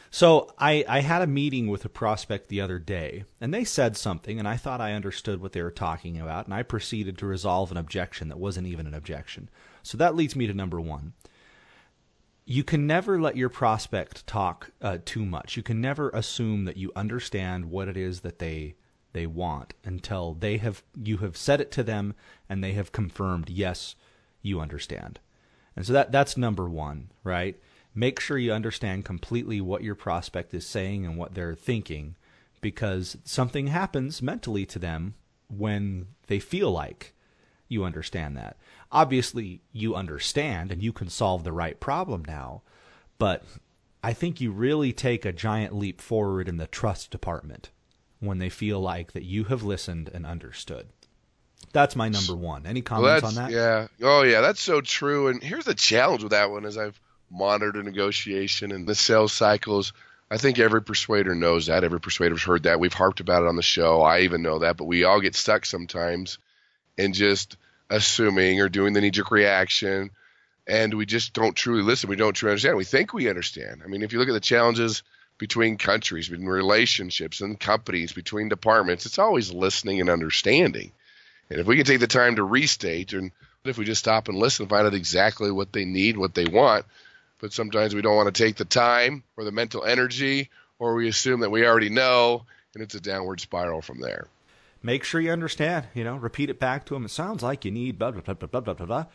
So 0.09 0.53
I, 0.57 0.85
I 0.87 1.01
had 1.01 1.21
a 1.21 1.27
meeting 1.27 1.67
with 1.67 1.83
a 1.85 1.89
prospect 1.89 2.47
the 2.47 2.61
other 2.61 2.79
day, 2.79 3.25
and 3.41 3.53
they 3.53 3.63
said 3.63 3.97
something, 3.97 4.39
and 4.39 4.47
I 4.47 4.55
thought 4.55 4.81
I 4.81 4.93
understood 4.93 5.41
what 5.41 5.51
they 5.51 5.61
were 5.61 5.69
talking 5.69 6.19
about, 6.19 6.45
and 6.45 6.53
I 6.53 6.63
proceeded 6.63 7.17
to 7.19 7.25
resolve 7.25 7.71
an 7.71 7.77
objection 7.77 8.29
that 8.29 8.39
wasn't 8.39 8.67
even 8.67 8.87
an 8.87 8.93
objection. 8.93 9.49
So 9.83 9.97
that 9.97 10.15
leads 10.15 10.35
me 10.35 10.47
to 10.47 10.53
number 10.53 10.79
one. 10.79 11.13
You 12.45 12.63
can 12.63 12.87
never 12.87 13.19
let 13.19 13.35
your 13.35 13.49
prospect 13.49 14.25
talk 14.25 14.71
uh, 14.81 14.99
too 15.03 15.25
much. 15.25 15.57
You 15.57 15.63
can 15.63 15.81
never 15.81 16.09
assume 16.11 16.63
that 16.65 16.77
you 16.77 16.93
understand 16.95 17.65
what 17.65 17.89
it 17.89 17.97
is 17.97 18.21
that 18.21 18.39
they 18.39 18.75
they 19.13 19.25
want 19.25 19.73
until 19.83 20.33
they 20.33 20.57
have 20.57 20.83
you 20.95 21.17
have 21.17 21.37
said 21.37 21.61
it 21.61 21.71
to 21.71 21.83
them 21.83 22.13
and 22.49 22.63
they 22.63 22.73
have 22.73 22.91
confirmed 22.91 23.49
yes 23.49 23.95
you 24.41 24.59
understand. 24.59 25.19
And 25.75 25.85
so 25.85 25.93
that 25.93 26.11
that's 26.11 26.37
number 26.37 26.67
1, 26.67 27.11
right? 27.23 27.57
make 27.97 28.19
sure 28.19 28.37
you 28.37 28.53
understand 28.53 29.03
completely 29.03 29.59
what 29.59 29.81
your 29.81 29.95
prospect 29.95 30.53
is 30.53 30.67
saying 30.67 31.03
and 31.03 31.17
what 31.17 31.33
they're 31.33 31.55
thinking 31.55 32.15
because 32.61 33.17
something 33.23 33.67
happens 33.67 34.21
mentally 34.21 34.67
to 34.67 34.77
them 34.77 35.15
when 35.49 36.05
they 36.27 36.37
feel 36.37 36.69
like 36.69 37.15
you 37.67 37.83
understand 37.83 38.37
that. 38.37 38.55
Obviously, 38.91 39.61
you 39.71 39.95
understand 39.95 40.71
and 40.71 40.83
you 40.83 40.93
can 40.93 41.09
solve 41.09 41.43
the 41.43 41.51
right 41.51 41.79
problem 41.79 42.23
now, 42.23 42.61
but 43.17 43.43
I 44.03 44.13
think 44.13 44.39
you 44.39 44.51
really 44.51 44.93
take 44.93 45.25
a 45.25 45.33
giant 45.33 45.75
leap 45.75 45.99
forward 45.99 46.47
in 46.47 46.57
the 46.57 46.67
trust 46.67 47.09
department 47.09 47.71
when 48.19 48.39
they 48.39 48.49
feel 48.49 48.79
like 48.79 49.13
that 49.13 49.23
you 49.23 49.45
have 49.45 49.63
listened 49.63 50.09
and 50.13 50.25
understood. 50.25 50.87
That's 51.73 51.95
my 51.95 52.09
number 52.09 52.35
one. 52.35 52.65
Any 52.65 52.81
comments 52.81 53.23
well, 53.23 53.29
on 53.29 53.35
that? 53.35 53.51
Yeah. 53.51 53.87
Oh, 54.01 54.23
yeah. 54.23 54.41
That's 54.41 54.61
so 54.61 54.81
true. 54.81 55.27
And 55.27 55.43
here's 55.43 55.65
the 55.65 55.73
challenge 55.73 56.23
with 56.23 56.31
that 56.31 56.49
one: 56.49 56.65
as 56.65 56.77
I've 56.77 56.99
monitored 57.29 57.75
a 57.75 57.83
negotiation 57.83 58.71
and 58.71 58.87
the 58.87 58.95
sales 58.95 59.33
cycles. 59.33 59.93
I 60.29 60.37
think 60.37 60.59
every 60.59 60.81
persuader 60.81 61.35
knows 61.35 61.67
that. 61.67 61.83
Every 61.83 62.01
persuader's 62.01 62.43
heard 62.43 62.63
that. 62.63 62.79
We've 62.79 62.93
harped 62.93 63.21
about 63.21 63.43
it 63.43 63.47
on 63.47 63.55
the 63.55 63.61
show. 63.61 64.01
I 64.01 64.21
even 64.21 64.41
know 64.41 64.59
that. 64.59 64.77
But 64.77 64.85
we 64.85 65.03
all 65.03 65.21
get 65.21 65.35
stuck 65.35 65.65
sometimes 65.65 66.37
in 66.97 67.13
just 67.13 67.57
assuming 67.89 68.59
or 68.59 68.69
doing 68.69 68.93
the 68.93 69.01
knee 69.01 69.11
jerk 69.11 69.31
reaction. 69.31 70.11
And 70.67 70.93
we 70.93 71.05
just 71.05 71.33
don't 71.33 71.55
truly 71.55 71.81
listen. 71.81 72.09
We 72.09 72.17
don't 72.17 72.33
truly 72.33 72.51
understand. 72.51 72.77
We 72.77 72.83
think 72.83 73.13
we 73.13 73.29
understand. 73.29 73.81
I 73.85 73.87
mean, 73.87 74.03
if 74.03 74.11
you 74.11 74.19
look 74.19 74.27
at 74.27 74.33
the 74.33 74.41
challenges 74.41 75.01
between 75.37 75.77
countries, 75.77 76.29
between 76.29 76.47
relationships 76.47 77.41
and 77.41 77.59
companies, 77.59 78.13
between 78.13 78.49
departments, 78.49 79.05
it's 79.05 79.19
always 79.19 79.51
listening 79.51 80.01
and 80.01 80.09
understanding. 80.09 80.91
And 81.49 81.59
if 81.59 81.67
we 81.67 81.75
can 81.75 81.85
take 81.85 81.99
the 81.99 82.07
time 82.07 82.35
to 82.35 82.43
restate, 82.43 83.13
and 83.13 83.31
if 83.63 83.77
we 83.77 83.85
just 83.85 83.99
stop 83.99 84.27
and 84.27 84.37
listen, 84.37 84.67
find 84.67 84.87
out 84.87 84.93
exactly 84.93 85.51
what 85.51 85.71
they 85.73 85.85
need, 85.85 86.17
what 86.17 86.33
they 86.33 86.45
want, 86.45 86.85
but 87.39 87.53
sometimes 87.53 87.93
we 87.93 88.01
don't 88.01 88.15
want 88.15 88.33
to 88.33 88.43
take 88.43 88.55
the 88.55 88.65
time 88.65 89.23
or 89.35 89.43
the 89.43 89.51
mental 89.51 89.83
energy, 89.83 90.49
or 90.79 90.95
we 90.95 91.07
assume 91.07 91.41
that 91.41 91.51
we 91.51 91.65
already 91.65 91.89
know, 91.89 92.45
and 92.73 92.83
it's 92.83 92.95
a 92.95 93.01
downward 93.01 93.39
spiral 93.39 93.81
from 93.81 94.01
there. 94.01 94.27
Make 94.83 95.03
sure 95.03 95.21
you 95.21 95.31
understand. 95.31 95.87
You 95.93 96.03
know, 96.03 96.15
repeat 96.15 96.49
it 96.49 96.59
back 96.59 96.85
to 96.85 96.93
them. 96.93 97.05
It 97.05 97.11
sounds 97.11 97.43
like 97.43 97.65
you 97.65 97.71
need 97.71 97.97
blah 97.99 98.11
blah 98.11 98.21
blah 98.21 98.33
blah 98.33 98.61
blah 98.61 98.73
blah 98.73 98.85
blah. 98.85 99.05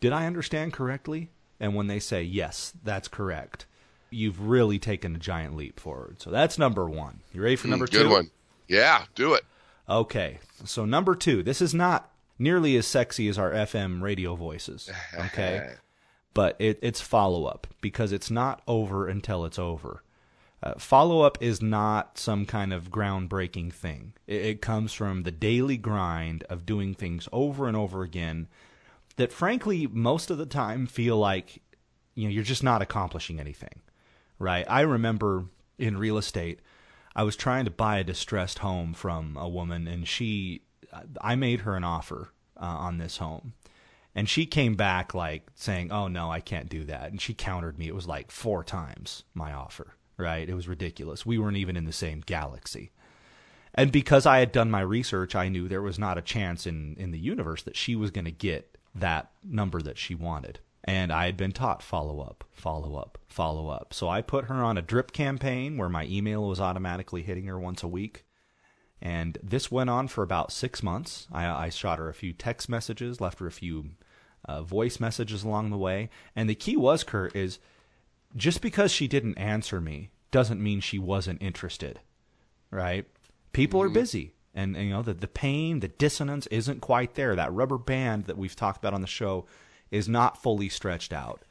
Did 0.00 0.12
I 0.12 0.26
understand 0.26 0.72
correctly? 0.72 1.30
And 1.58 1.74
when 1.74 1.88
they 1.88 2.00
say 2.00 2.22
yes, 2.22 2.72
that's 2.82 3.08
correct, 3.08 3.66
you've 4.10 4.40
really 4.40 4.78
taken 4.78 5.16
a 5.16 5.18
giant 5.18 5.56
leap 5.56 5.80
forward. 5.80 6.20
So 6.20 6.30
that's 6.30 6.58
number 6.58 6.88
one. 6.88 7.20
You 7.32 7.42
ready 7.42 7.56
for 7.56 7.68
number 7.68 7.86
mm, 7.86 7.92
two? 7.92 7.98
Good 7.98 8.10
one. 8.10 8.30
Yeah, 8.68 9.04
do 9.14 9.34
it. 9.34 9.44
Okay. 9.88 10.38
So 10.64 10.84
number 10.84 11.14
two. 11.14 11.42
This 11.42 11.60
is 11.60 11.74
not 11.74 12.10
nearly 12.38 12.76
as 12.76 12.86
sexy 12.86 13.28
as 13.28 13.38
our 13.38 13.50
FM 13.50 14.02
radio 14.02 14.34
voices. 14.34 14.90
Okay 15.18 15.74
but 16.34 16.56
it, 16.58 16.78
it's 16.82 17.00
follow 17.00 17.44
up 17.44 17.66
because 17.80 18.12
it's 18.12 18.30
not 18.30 18.62
over 18.66 19.08
until 19.08 19.44
it's 19.44 19.58
over. 19.58 20.02
Uh, 20.62 20.74
follow 20.78 21.22
up 21.22 21.38
is 21.40 21.62
not 21.62 22.18
some 22.18 22.44
kind 22.44 22.72
of 22.72 22.90
groundbreaking 22.90 23.72
thing. 23.72 24.12
It, 24.26 24.42
it 24.42 24.62
comes 24.62 24.92
from 24.92 25.22
the 25.22 25.30
daily 25.30 25.76
grind 25.76 26.44
of 26.44 26.66
doing 26.66 26.94
things 26.94 27.28
over 27.32 27.66
and 27.66 27.76
over 27.76 28.02
again 28.02 28.48
that, 29.16 29.32
frankly, 29.32 29.86
most 29.86 30.30
of 30.30 30.38
the 30.38 30.46
time 30.46 30.86
feel 30.86 31.16
like 31.16 31.62
you 32.14 32.24
know 32.24 32.30
you're 32.30 32.44
just 32.44 32.62
not 32.62 32.82
accomplishing 32.82 33.40
anything. 33.40 33.80
Right? 34.40 34.66
I 34.68 34.80
remember 34.80 35.44
in 35.78 35.96
real 35.96 36.18
estate, 36.18 36.58
I 37.14 37.22
was 37.22 37.36
trying 37.36 37.66
to 37.66 37.70
buy 37.70 37.98
a 37.98 38.04
distressed 38.04 38.58
home 38.58 38.94
from 38.94 39.36
a 39.36 39.48
woman, 39.48 39.86
and 39.86 40.08
she, 40.08 40.62
I 41.20 41.36
made 41.36 41.60
her 41.60 41.76
an 41.76 41.84
offer 41.84 42.32
uh, 42.56 42.64
on 42.64 42.98
this 42.98 43.18
home 43.18 43.52
and 44.14 44.28
she 44.28 44.46
came 44.46 44.74
back 44.74 45.14
like 45.14 45.48
saying, 45.54 45.92
"Oh 45.92 46.08
no, 46.08 46.30
I 46.30 46.40
can't 46.40 46.68
do 46.68 46.84
that." 46.84 47.10
And 47.10 47.20
she 47.20 47.34
countered 47.34 47.78
me. 47.78 47.88
It 47.88 47.94
was 47.94 48.08
like 48.08 48.30
four 48.30 48.64
times 48.64 49.24
my 49.34 49.52
offer, 49.52 49.94
right? 50.16 50.48
It 50.48 50.54
was 50.54 50.68
ridiculous. 50.68 51.24
We 51.24 51.38
weren't 51.38 51.56
even 51.56 51.76
in 51.76 51.84
the 51.84 51.92
same 51.92 52.22
galaxy. 52.24 52.90
And 53.74 53.92
because 53.92 54.26
I 54.26 54.40
had 54.40 54.50
done 54.50 54.70
my 54.70 54.80
research, 54.80 55.36
I 55.36 55.48
knew 55.48 55.68
there 55.68 55.82
was 55.82 55.98
not 55.98 56.18
a 56.18 56.22
chance 56.22 56.66
in 56.66 56.96
in 56.98 57.12
the 57.12 57.18
universe 57.18 57.62
that 57.62 57.76
she 57.76 57.94
was 57.94 58.10
going 58.10 58.24
to 58.24 58.32
get 58.32 58.76
that 58.94 59.30
number 59.44 59.80
that 59.80 59.98
she 59.98 60.14
wanted. 60.14 60.58
And 60.84 61.12
I 61.12 61.26
had 61.26 61.36
been 61.36 61.52
taught 61.52 61.82
follow 61.82 62.20
up, 62.20 62.44
follow 62.52 62.96
up, 62.96 63.18
follow 63.28 63.68
up. 63.68 63.92
So 63.92 64.08
I 64.08 64.22
put 64.22 64.46
her 64.46 64.54
on 64.54 64.78
a 64.78 64.82
drip 64.82 65.12
campaign 65.12 65.76
where 65.76 65.90
my 65.90 66.06
email 66.06 66.48
was 66.48 66.60
automatically 66.60 67.22
hitting 67.22 67.46
her 67.46 67.58
once 67.58 67.82
a 67.82 67.88
week. 67.88 68.24
And 69.02 69.38
this 69.42 69.70
went 69.70 69.90
on 69.90 70.08
for 70.08 70.22
about 70.22 70.52
six 70.52 70.82
months. 70.82 71.26
I, 71.32 71.46
I 71.46 71.68
shot 71.68 71.98
her 71.98 72.08
a 72.08 72.14
few 72.14 72.32
text 72.32 72.68
messages, 72.68 73.20
left 73.20 73.38
her 73.40 73.46
a 73.46 73.52
few 73.52 73.90
uh, 74.44 74.62
voice 74.62 75.00
messages 75.00 75.42
along 75.42 75.70
the 75.70 75.78
way. 75.78 76.10
And 76.34 76.48
the 76.48 76.54
key 76.54 76.76
was, 76.76 77.04
Kurt, 77.04 77.34
is 77.34 77.58
just 78.36 78.60
because 78.60 78.90
she 78.90 79.08
didn't 79.08 79.38
answer 79.38 79.80
me 79.80 80.10
doesn't 80.30 80.62
mean 80.62 80.80
she 80.80 80.98
wasn't 80.98 81.42
interested, 81.42 82.00
right? 82.70 83.06
People 83.52 83.80
mm-hmm. 83.80 83.90
are 83.90 83.94
busy. 83.94 84.34
And, 84.52 84.76
and, 84.76 84.86
you 84.86 84.90
know 84.90 85.02
the, 85.02 85.14
the 85.14 85.28
pain 85.28 85.78
the 85.78 85.86
dissonance 85.86 86.48
isn't 86.48 86.80
quite 86.80 87.14
there 87.14 87.36
that 87.36 87.52
rubber 87.52 87.78
band 87.78 88.24
that 88.24 88.36
we've 88.36 88.56
talked 88.56 88.78
about 88.78 88.94
on 88.94 89.00
the 89.00 89.06
show 89.06 89.46
is 89.90 90.08
not 90.08 90.42
fully 90.42 90.68
stretched 90.68 91.12
out 91.12 91.42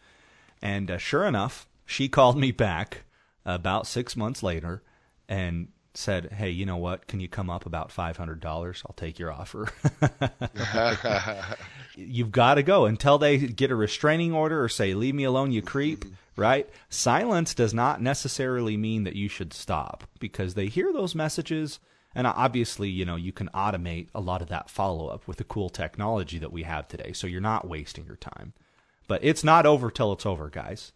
and 0.62 0.92
uh, 0.92 0.98
sure 0.98 1.26
enough 1.26 1.68
she 1.86 2.08
called 2.10 2.38
me 2.38 2.52
back 2.52 3.04
about 3.46 3.88
six 3.88 4.16
months 4.16 4.44
later 4.44 4.84
and 5.28 5.70
said, 5.94 6.32
"Hey, 6.32 6.50
you 6.50 6.66
know 6.66 6.78
what? 6.78 7.08
Can 7.08 7.20
you 7.20 7.28
come 7.28 7.50
up 7.50 7.66
about 7.66 7.92
five 7.92 8.18
hundred 8.18 8.40
dollars? 8.40 8.84
I'll 8.86 8.96
take 8.96 9.20
your 9.20 9.32
offer." 9.32 9.70
You've 11.96 12.32
got 12.32 12.56
to 12.56 12.64
go 12.64 12.86
until 12.86 13.18
they 13.18 13.38
get 13.38 13.72
a 13.72 13.76
restraining 13.76 14.34
order 14.34 14.64
or 14.64 14.70
say, 14.70 14.94
"Leave 14.94 15.16
me 15.16 15.24
alone, 15.24 15.52
you 15.52 15.62
creep." 15.62 16.06
Right? 16.36 16.70
Silence 16.88 17.54
does 17.54 17.74
not 17.74 18.02
necessarily 18.02 18.78
mean 18.78 19.04
that 19.04 19.18
you 19.18 19.28
should 19.28 19.52
stop 19.52 20.06
because 20.20 20.54
they 20.54 20.68
hear 20.68 20.94
those 20.94 21.14
messages, 21.14 21.80
and 22.20 22.28
obviously, 22.28 22.90
you 22.90 23.06
know, 23.06 23.16
you 23.16 23.32
can 23.32 23.50
automate 23.54 24.10
a 24.14 24.20
lot 24.20 24.42
of 24.42 24.50
that 24.50 24.70
follow 24.70 25.08
up 25.08 25.28
with 25.28 25.38
the 25.38 25.44
cool 25.44 25.70
technology 25.70 26.38
that 26.40 26.52
we 26.52 26.64
have 26.64 26.88
today, 26.88 27.14
so 27.14 27.26
you're 27.28 27.42
not 27.42 27.68
wasting 27.68 28.06
your 28.06 28.18
time. 28.18 28.54
But 29.08 29.24
it's 29.24 29.44
not 29.44 29.66
over 29.66 29.90
till 29.90 30.14
it's 30.14 30.26
over, 30.26 30.50
guys. 30.50 30.92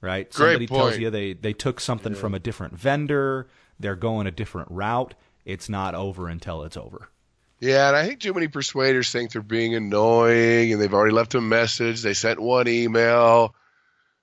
Right? 0.00 0.28
Great 0.32 0.46
Somebody 0.48 0.66
point. 0.66 0.80
tells 0.80 0.98
you 0.98 1.10
they 1.10 1.34
they 1.34 1.52
took 1.52 1.78
something 1.78 2.14
yeah. 2.14 2.18
from 2.18 2.34
a 2.34 2.40
different 2.40 2.76
vendor 2.76 3.48
they're 3.82 3.96
going 3.96 4.26
a 4.26 4.30
different 4.30 4.70
route. 4.70 5.14
It's 5.44 5.68
not 5.68 5.94
over 5.94 6.28
until 6.28 6.62
it's 6.62 6.76
over. 6.76 7.08
Yeah, 7.60 7.88
and 7.88 7.96
I 7.96 8.06
think 8.06 8.20
too 8.20 8.32
many 8.32 8.48
persuaders 8.48 9.10
think 9.10 9.32
they're 9.32 9.42
being 9.42 9.74
annoying 9.74 10.72
and 10.72 10.80
they've 10.80 10.92
already 10.92 11.14
left 11.14 11.34
a 11.34 11.40
message. 11.40 12.02
They 12.02 12.14
sent 12.14 12.40
one 12.40 12.66
email. 12.66 13.54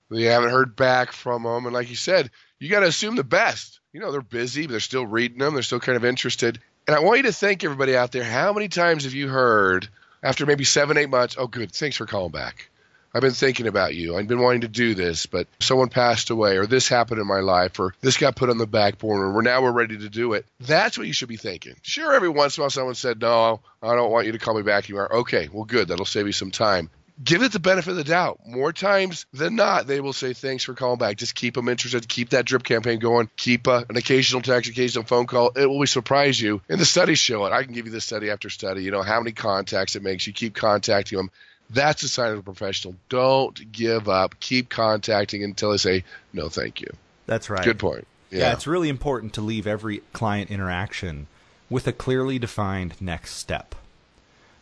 They 0.09 0.23
haven't 0.23 0.49
heard 0.49 0.75
back 0.75 1.11
from 1.11 1.43
them. 1.43 1.65
And 1.65 1.73
like 1.73 1.89
you 1.89 1.95
said, 1.95 2.31
you 2.59 2.69
got 2.69 2.81
to 2.81 2.87
assume 2.87 3.15
the 3.15 3.23
best. 3.23 3.78
You 3.91 3.99
know, 3.99 4.11
they're 4.11 4.21
busy, 4.21 4.67
but 4.67 4.71
they're 4.71 4.79
still 4.79 5.05
reading 5.05 5.39
them. 5.39 5.55
They're 5.55 5.63
still 5.63 5.79
kind 5.79 5.95
of 5.95 6.05
interested. 6.05 6.59
And 6.87 6.95
I 6.95 6.99
want 6.99 7.17
you 7.17 7.23
to 7.23 7.33
think, 7.33 7.63
everybody 7.63 7.95
out 7.95 8.11
there, 8.11 8.23
how 8.23 8.53
many 8.53 8.67
times 8.67 9.03
have 9.03 9.13
you 9.13 9.27
heard 9.27 9.87
after 10.21 10.45
maybe 10.45 10.63
seven, 10.63 10.97
eight 10.97 11.09
months, 11.09 11.35
oh, 11.39 11.47
good, 11.47 11.71
thanks 11.71 11.97
for 11.97 12.05
calling 12.05 12.31
back? 12.31 12.69
I've 13.13 13.21
been 13.21 13.31
thinking 13.31 13.65
about 13.65 13.95
you. 13.95 14.15
I've 14.15 14.27
been 14.27 14.41
wanting 14.41 14.61
to 14.61 14.67
do 14.67 14.93
this, 14.93 15.25
but 15.25 15.47
someone 15.59 15.89
passed 15.89 16.29
away, 16.29 16.57
or 16.57 16.67
this 16.67 16.87
happened 16.87 17.19
in 17.19 17.25
my 17.25 17.39
life, 17.39 17.79
or 17.79 17.95
this 18.01 18.17
got 18.17 18.35
put 18.35 18.51
on 18.51 18.59
the 18.59 18.67
back 18.67 18.99
burner, 18.99 19.33
or 19.33 19.41
now 19.41 19.63
we're 19.63 19.71
ready 19.71 19.97
to 19.97 20.09
do 20.09 20.33
it. 20.33 20.45
That's 20.59 20.95
what 20.95 21.07
you 21.07 21.13
should 21.13 21.29
be 21.29 21.37
thinking. 21.37 21.73
Sure, 21.81 22.13
every 22.13 22.29
once 22.29 22.57
in 22.57 22.61
a 22.61 22.63
while 22.63 22.69
someone 22.69 22.93
said, 22.93 23.19
No, 23.19 23.61
I 23.81 23.95
don't 23.95 24.11
want 24.11 24.27
you 24.27 24.33
to 24.33 24.37
call 24.37 24.53
me 24.53 24.61
back 24.61 24.87
anymore. 24.87 25.15
Okay, 25.17 25.49
well, 25.51 25.65
good. 25.65 25.87
That'll 25.87 26.05
save 26.05 26.27
you 26.27 26.33
some 26.33 26.51
time. 26.51 26.91
Give 27.21 27.43
it 27.43 27.51
the 27.51 27.59
benefit 27.59 27.91
of 27.91 27.97
the 27.97 28.03
doubt. 28.03 28.39
More 28.45 28.71
times 28.71 29.25
than 29.33 29.55
not, 29.55 29.87
they 29.87 29.99
will 29.99 30.13
say, 30.13 30.33
Thanks 30.33 30.63
for 30.63 30.73
calling 30.73 30.99
back. 30.99 31.17
Just 31.17 31.35
keep 31.35 31.55
them 31.55 31.67
interested. 31.67 32.07
Keep 32.07 32.29
that 32.29 32.45
drip 32.45 32.63
campaign 32.63 32.99
going. 32.99 33.29
Keep 33.35 33.67
uh, 33.67 33.83
an 33.89 33.97
occasional 33.97 34.41
text, 34.41 34.69
occasional 34.69 35.05
phone 35.05 35.27
call. 35.27 35.51
It 35.55 35.65
will 35.65 35.85
surprise 35.85 36.39
you. 36.39 36.61
And 36.69 36.79
the 36.79 36.85
studies 36.85 37.19
show 37.19 37.45
it. 37.45 37.51
I 37.51 37.63
can 37.63 37.73
give 37.73 37.85
you 37.85 37.91
the 37.91 38.01
study 38.01 38.29
after 38.29 38.49
study. 38.49 38.83
You 38.83 38.91
know, 38.91 39.01
how 39.01 39.19
many 39.19 39.33
contacts 39.33 39.95
it 39.95 40.03
makes. 40.03 40.27
You 40.27 40.33
keep 40.33 40.55
contacting 40.55 41.17
them 41.17 41.29
that's 41.69 42.03
a 42.03 42.09
sign 42.09 42.31
of 42.31 42.39
a 42.39 42.43
professional. 42.43 42.95
Don't 43.09 43.71
give 43.71 44.09
up. 44.09 44.39
Keep 44.39 44.69
contacting 44.69 45.43
until 45.43 45.71
they 45.71 45.77
say, 45.77 46.03
no, 46.33 46.49
thank 46.49 46.81
you. 46.81 46.91
That's 47.27 47.49
right. 47.49 47.63
Good 47.63 47.79
point. 47.79 48.07
Yeah. 48.31 48.39
yeah, 48.39 48.53
it's 48.53 48.67
really 48.67 48.89
important 48.89 49.33
to 49.33 49.41
leave 49.41 49.65
every 49.67 49.99
client 50.13 50.51
interaction 50.51 51.27
with 51.69 51.87
a 51.87 51.91
clearly 51.91 52.39
defined 52.39 52.99
next 52.99 53.35
step, 53.35 53.75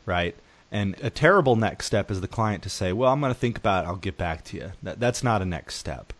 right? 0.06 0.36
And 0.72 0.96
a 1.02 1.10
terrible 1.10 1.56
next 1.56 1.86
step 1.86 2.12
is 2.12 2.22
the 2.22 2.28
client 2.28 2.64
to 2.64 2.70
say, 2.70 2.92
"Well, 2.92 3.12
I'm 3.12 3.22
going 3.22 3.34
to 3.34 3.40
think 3.40 3.58
about 3.58 3.86
it. 3.86 3.88
I'll 3.88 3.96
get 3.96 4.18
back 4.18 4.44
to 4.46 4.58
you." 4.58 4.72
That, 4.84 5.00
that's 5.00 5.24
not 5.24 5.42
a 5.42 5.46
next 5.46 5.76
step. 5.76 6.14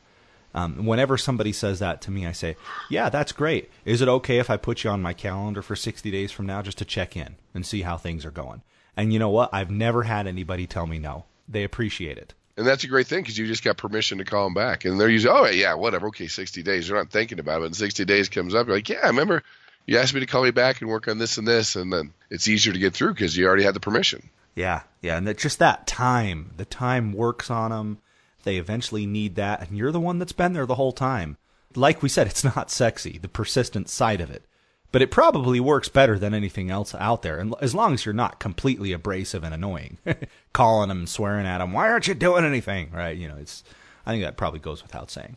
Um, 0.56 0.86
whenever 0.86 1.18
somebody 1.18 1.51
says 1.51 1.80
that 1.80 2.01
to 2.01 2.12
me, 2.12 2.25
I 2.25 2.32
say, 2.32 2.56
"Yeah, 2.89 3.10
that's 3.10 3.32
great. 3.32 3.70
Is 3.84 4.01
it 4.01 4.08
okay 4.08 4.39
if 4.39 4.50
I 4.50 4.58
put 4.58 4.84
you 4.84 4.89
on 4.89 5.01
my 5.01 5.13
calendar 5.13 5.62
for 5.62 5.75
60 5.75 6.10
days 6.10 6.32
from 6.32 6.46
now 6.46 6.62
just 6.62 6.77
to 6.77 6.86
check 6.86 7.18
in 7.18 7.36
and 7.54 7.66
see 7.66 7.82
how 7.82 7.98
things 7.98 8.25
are 8.25 8.32
going?" 8.32 8.62
And 8.96 9.13
you 9.13 9.20
know 9.20 9.30
what? 9.30 9.51
I've 9.54 9.70
never 9.70 10.04
had 10.04 10.25
anybody 10.25 10.66
tell 10.66 10.88
me 10.88 10.98
no. 10.98 11.25
They 11.48 11.63
appreciate 11.63 12.18
it. 12.18 12.34
And 12.58 12.66
that's 12.66 12.84
a 12.84 12.88
great 12.88 13.06
thing 13.06 13.22
because 13.22 13.38
you 13.38 13.46
just 13.46 13.63
got 13.63 13.77
permission 13.77 14.18
to 14.18 14.25
call 14.25 14.46
them 14.46 14.56
back. 14.56 14.84
And 14.84 15.00
they're 15.00 15.08
usually, 15.08 15.34
oh, 15.38 15.46
yeah, 15.46 15.75
whatever. 15.75 16.08
Okay, 16.08 16.27
60 16.27 16.63
days. 16.63 16.88
They're 16.88 16.98
not 16.98 17.12
thinking 17.12 17.38
about 17.38 17.62
it. 17.62 17.66
And 17.66 17.75
60 17.75 18.04
days 18.06 18.30
comes 18.30 18.56
up. 18.56 18.66
You're 18.66 18.77
like, 18.77 18.89
yeah, 18.89 19.01
I 19.04 19.08
remember 19.08 19.44
you 19.86 20.00
asked 20.00 20.16
me 20.16 20.22
to 20.22 20.25
call 20.25 20.44
me 20.44 20.50
back 20.50 20.82
and 20.82 20.89
work 20.89 21.08
on 21.08 21.20
this 21.20 21.38
and 21.38 21.48
this. 21.48 21.75
And 21.75 21.94
then 21.94 22.13
it's 22.32 22.48
easier 22.48 22.74
to 22.74 22.80
get 22.80 22.96
through 22.96 23.13
because 23.13 23.38
you 23.38 23.46
already 23.46 23.63
had 23.63 23.75
the 23.75 23.80
permission. 23.80 24.27
Yeah, 24.58 24.82
yeah. 25.04 25.18
And 25.18 25.28
that 25.28 25.38
just 25.38 25.60
that 25.60 25.86
time, 25.86 26.52
the 26.58 26.66
time 26.66 27.14
works 27.14 27.52
on 27.52 27.70
them. 27.70 28.00
They 28.44 28.58
eventually 28.58 29.06
need 29.06 29.36
that, 29.36 29.68
and 29.68 29.78
you're 29.78 29.92
the 29.92 30.00
one 30.00 30.18
that's 30.18 30.32
been 30.32 30.54
there 30.54 30.66
the 30.66 30.76
whole 30.76 30.94
time. 30.94 31.38
Like 31.76 32.02
we 32.02 32.10
said, 32.10 32.26
it's 32.26 32.44
not 32.44 32.72
sexy, 32.72 33.20
the 33.20 33.28
persistent 33.28 33.88
side 33.88 34.20
of 34.20 34.32
it. 34.32 34.46
But 34.92 35.04
it 35.04 35.12
probably 35.12 35.60
works 35.60 35.90
better 35.90 36.18
than 36.18 36.34
anything 36.34 36.72
else 36.72 36.96
out 36.96 37.22
there, 37.22 37.38
and 37.38 37.54
as 37.62 37.76
long 37.76 37.94
as 37.94 38.04
you're 38.04 38.14
not 38.14 38.40
completely 38.40 38.94
abrasive 38.94 39.44
and 39.44 39.54
annoying, 39.54 40.00
calling 40.54 40.90
them 40.90 41.06
swearing 41.06 41.46
at 41.46 41.60
them, 41.60 41.72
why 41.72 41.90
aren't 41.90 42.08
you 42.08 42.16
doing 42.16 42.44
anything? 42.44 42.90
Right? 42.92 43.16
You 43.16 43.28
know, 43.28 43.38
it's. 43.38 43.64
I 44.08 44.12
think 44.12 44.24
that 44.24 44.38
probably 44.38 44.60
goes 44.60 44.82
without 44.82 45.12
saying. 45.12 45.36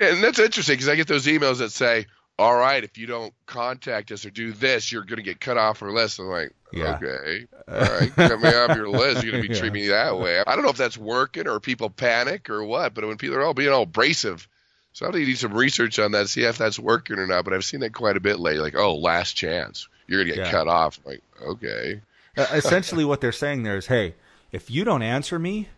And 0.00 0.22
that's 0.22 0.38
interesting 0.38 0.74
because 0.74 0.88
I 0.88 0.96
get 0.96 1.06
those 1.06 1.26
emails 1.26 1.58
that 1.58 1.70
say, 1.70 2.06
all 2.38 2.56
right, 2.56 2.82
if 2.84 2.98
you 2.98 3.06
don't 3.06 3.32
contact 3.46 4.10
us 4.12 4.26
or 4.26 4.30
do 4.30 4.52
this, 4.52 4.90
you're 4.92 5.04
going 5.04 5.18
to 5.18 5.22
get 5.22 5.40
cut 5.40 5.56
off 5.56 5.80
or 5.80 5.92
less." 5.92 6.18
I'm 6.18 6.26
like, 6.26 6.52
yeah. 6.72 6.96
okay, 6.96 7.46
all 7.68 7.98
right, 7.98 8.14
cut 8.14 8.40
me 8.40 8.48
off 8.48 8.76
your 8.76 8.88
list. 8.88 9.22
You're 9.22 9.32
going 9.32 9.42
to 9.42 9.48
be 9.48 9.54
yeah. 9.54 9.60
treating 9.60 9.82
me 9.82 9.88
that 9.88 10.18
way. 10.18 10.42
I 10.46 10.54
don't 10.54 10.64
know 10.64 10.70
if 10.70 10.76
that's 10.76 10.98
working 10.98 11.48
or 11.48 11.60
people 11.60 11.90
panic 11.90 12.50
or 12.50 12.64
what, 12.64 12.94
but 12.94 13.06
when 13.06 13.16
people 13.16 13.36
are 13.36 13.42
all 13.42 13.54
being 13.54 13.70
all 13.70 13.82
abrasive, 13.82 14.46
so 14.92 15.06
I 15.06 15.10
need 15.10 15.38
some 15.38 15.54
research 15.54 15.98
on 15.98 16.12
that, 16.12 16.28
see 16.28 16.42
if 16.42 16.58
that's 16.58 16.78
working 16.78 17.18
or 17.18 17.26
not. 17.26 17.44
But 17.44 17.54
I've 17.54 17.64
seen 17.64 17.80
that 17.80 17.94
quite 17.94 18.16
a 18.16 18.20
bit 18.20 18.40
lately. 18.40 18.60
Like, 18.60 18.76
oh, 18.76 18.96
last 18.96 19.34
chance, 19.34 19.88
you're 20.06 20.24
going 20.24 20.28
to 20.28 20.34
get 20.34 20.46
yeah. 20.46 20.50
cut 20.50 20.68
off. 20.68 20.98
I'm 21.04 21.12
like, 21.12 21.22
okay. 21.42 22.00
uh, 22.36 22.46
essentially, 22.52 23.04
what 23.04 23.20
they're 23.20 23.32
saying 23.32 23.62
there 23.62 23.76
is, 23.76 23.86
hey, 23.86 24.14
if 24.52 24.70
you 24.70 24.84
don't 24.84 25.02
answer 25.02 25.38
me, 25.38 25.68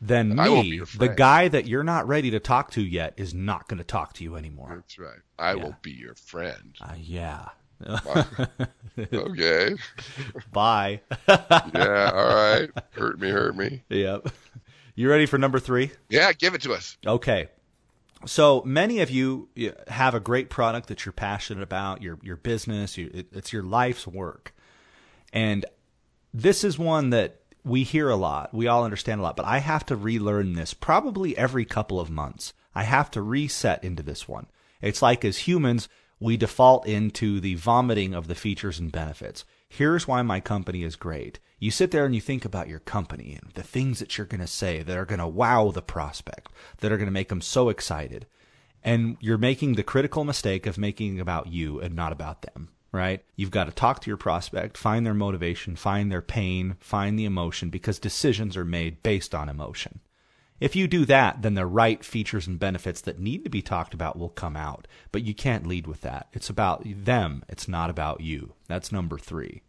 then 0.00 0.34
me, 0.36 0.80
the 0.98 1.08
guy 1.08 1.48
that 1.48 1.66
you're 1.66 1.84
not 1.84 2.06
ready 2.06 2.30
to 2.32 2.40
talk 2.40 2.70
to 2.72 2.82
yet, 2.82 3.14
is 3.16 3.32
not 3.32 3.68
going 3.68 3.78
to 3.78 3.84
talk 3.84 4.12
to 4.14 4.24
you 4.24 4.36
anymore. 4.36 4.72
That's 4.74 4.98
right. 4.98 5.20
I 5.38 5.54
yeah. 5.54 5.62
will 5.62 5.76
be 5.80 5.92
your 5.92 6.14
friend. 6.14 6.74
Uh, 6.80 6.94
yeah. 6.98 7.48
okay. 9.12 9.74
Bye. 10.52 11.00
yeah. 11.28 12.10
All 12.14 12.34
right. 12.34 12.70
Hurt 12.92 13.18
me. 13.20 13.30
Hurt 13.30 13.56
me. 13.56 13.82
Yep. 13.88 14.28
You 14.94 15.10
ready 15.10 15.26
for 15.26 15.38
number 15.38 15.58
three? 15.58 15.90
Yeah. 16.08 16.32
Give 16.32 16.54
it 16.54 16.62
to 16.62 16.72
us. 16.72 16.96
Okay. 17.06 17.48
So 18.26 18.62
many 18.64 19.00
of 19.00 19.10
you 19.10 19.48
have 19.88 20.14
a 20.14 20.20
great 20.20 20.48
product 20.48 20.88
that 20.88 21.04
you're 21.04 21.12
passionate 21.12 21.62
about, 21.62 22.02
your 22.02 22.18
your 22.22 22.36
business, 22.36 22.96
it's 22.96 23.52
your 23.52 23.62
life's 23.62 24.06
work, 24.06 24.54
and 25.32 25.66
this 26.32 26.64
is 26.64 26.78
one 26.78 27.10
that 27.10 27.40
we 27.64 27.82
hear 27.82 28.08
a 28.08 28.16
lot. 28.16 28.52
We 28.54 28.66
all 28.66 28.84
understand 28.84 29.20
a 29.20 29.24
lot, 29.24 29.36
but 29.36 29.46
I 29.46 29.58
have 29.58 29.84
to 29.86 29.96
relearn 29.96 30.54
this 30.54 30.74
probably 30.74 31.36
every 31.36 31.64
couple 31.64 32.00
of 32.00 32.10
months. 32.10 32.52
I 32.74 32.84
have 32.84 33.10
to 33.12 33.22
reset 33.22 33.84
into 33.84 34.02
this 34.02 34.28
one. 34.28 34.46
It's 34.82 35.00
like 35.02 35.24
as 35.24 35.38
humans, 35.38 35.88
we 36.20 36.36
default 36.36 36.86
into 36.86 37.40
the 37.40 37.54
vomiting 37.54 38.14
of 38.14 38.28
the 38.28 38.34
features 38.34 38.78
and 38.78 38.92
benefits. 38.92 39.44
Here's 39.68 40.06
why 40.06 40.22
my 40.22 40.40
company 40.40 40.82
is 40.82 40.96
great. 40.96 41.40
You 41.58 41.70
sit 41.70 41.90
there 41.90 42.04
and 42.04 42.14
you 42.14 42.20
think 42.20 42.44
about 42.44 42.68
your 42.68 42.80
company 42.80 43.38
and 43.40 43.52
the 43.52 43.62
things 43.62 43.98
that 43.98 44.16
you're 44.16 44.26
going 44.26 44.40
to 44.40 44.46
say 44.46 44.82
that 44.82 44.96
are 44.96 45.04
going 45.04 45.18
to 45.18 45.26
wow 45.26 45.70
the 45.70 45.82
prospect, 45.82 46.52
that 46.78 46.92
are 46.92 46.96
going 46.96 47.06
to 47.06 47.12
make 47.12 47.28
them 47.28 47.40
so 47.40 47.68
excited. 47.68 48.26
And 48.82 49.16
you're 49.20 49.38
making 49.38 49.74
the 49.74 49.82
critical 49.82 50.24
mistake 50.24 50.66
of 50.66 50.78
making 50.78 51.18
about 51.18 51.48
you 51.48 51.80
and 51.80 51.94
not 51.94 52.12
about 52.12 52.42
them 52.42 52.70
right? 52.94 53.24
You've 53.34 53.50
got 53.50 53.64
to 53.64 53.72
talk 53.72 54.00
to 54.00 54.10
your 54.10 54.16
prospect, 54.16 54.78
find 54.78 55.04
their 55.04 55.14
motivation, 55.14 55.74
find 55.74 56.12
their 56.12 56.22
pain, 56.22 56.76
find 56.78 57.18
the 57.18 57.24
emotion, 57.24 57.68
because 57.68 57.98
decisions 57.98 58.56
are 58.56 58.64
made 58.64 59.02
based 59.02 59.34
on 59.34 59.48
emotion. 59.48 59.98
If 60.64 60.74
you 60.74 60.88
do 60.88 61.04
that, 61.04 61.42
then 61.42 61.52
the 61.52 61.66
right 61.66 62.02
features 62.02 62.46
and 62.46 62.58
benefits 62.58 63.02
that 63.02 63.18
need 63.18 63.44
to 63.44 63.50
be 63.50 63.60
talked 63.60 63.92
about 63.92 64.18
will 64.18 64.30
come 64.30 64.56
out. 64.56 64.88
But 65.12 65.22
you 65.22 65.34
can't 65.34 65.66
lead 65.66 65.86
with 65.86 66.00
that. 66.00 66.28
It's 66.32 66.48
about 66.48 66.84
them, 66.86 67.44
it's 67.50 67.68
not 67.68 67.90
about 67.90 68.22
you. 68.22 68.54
That's 68.66 68.90
number 68.90 69.18
three. 69.18 69.60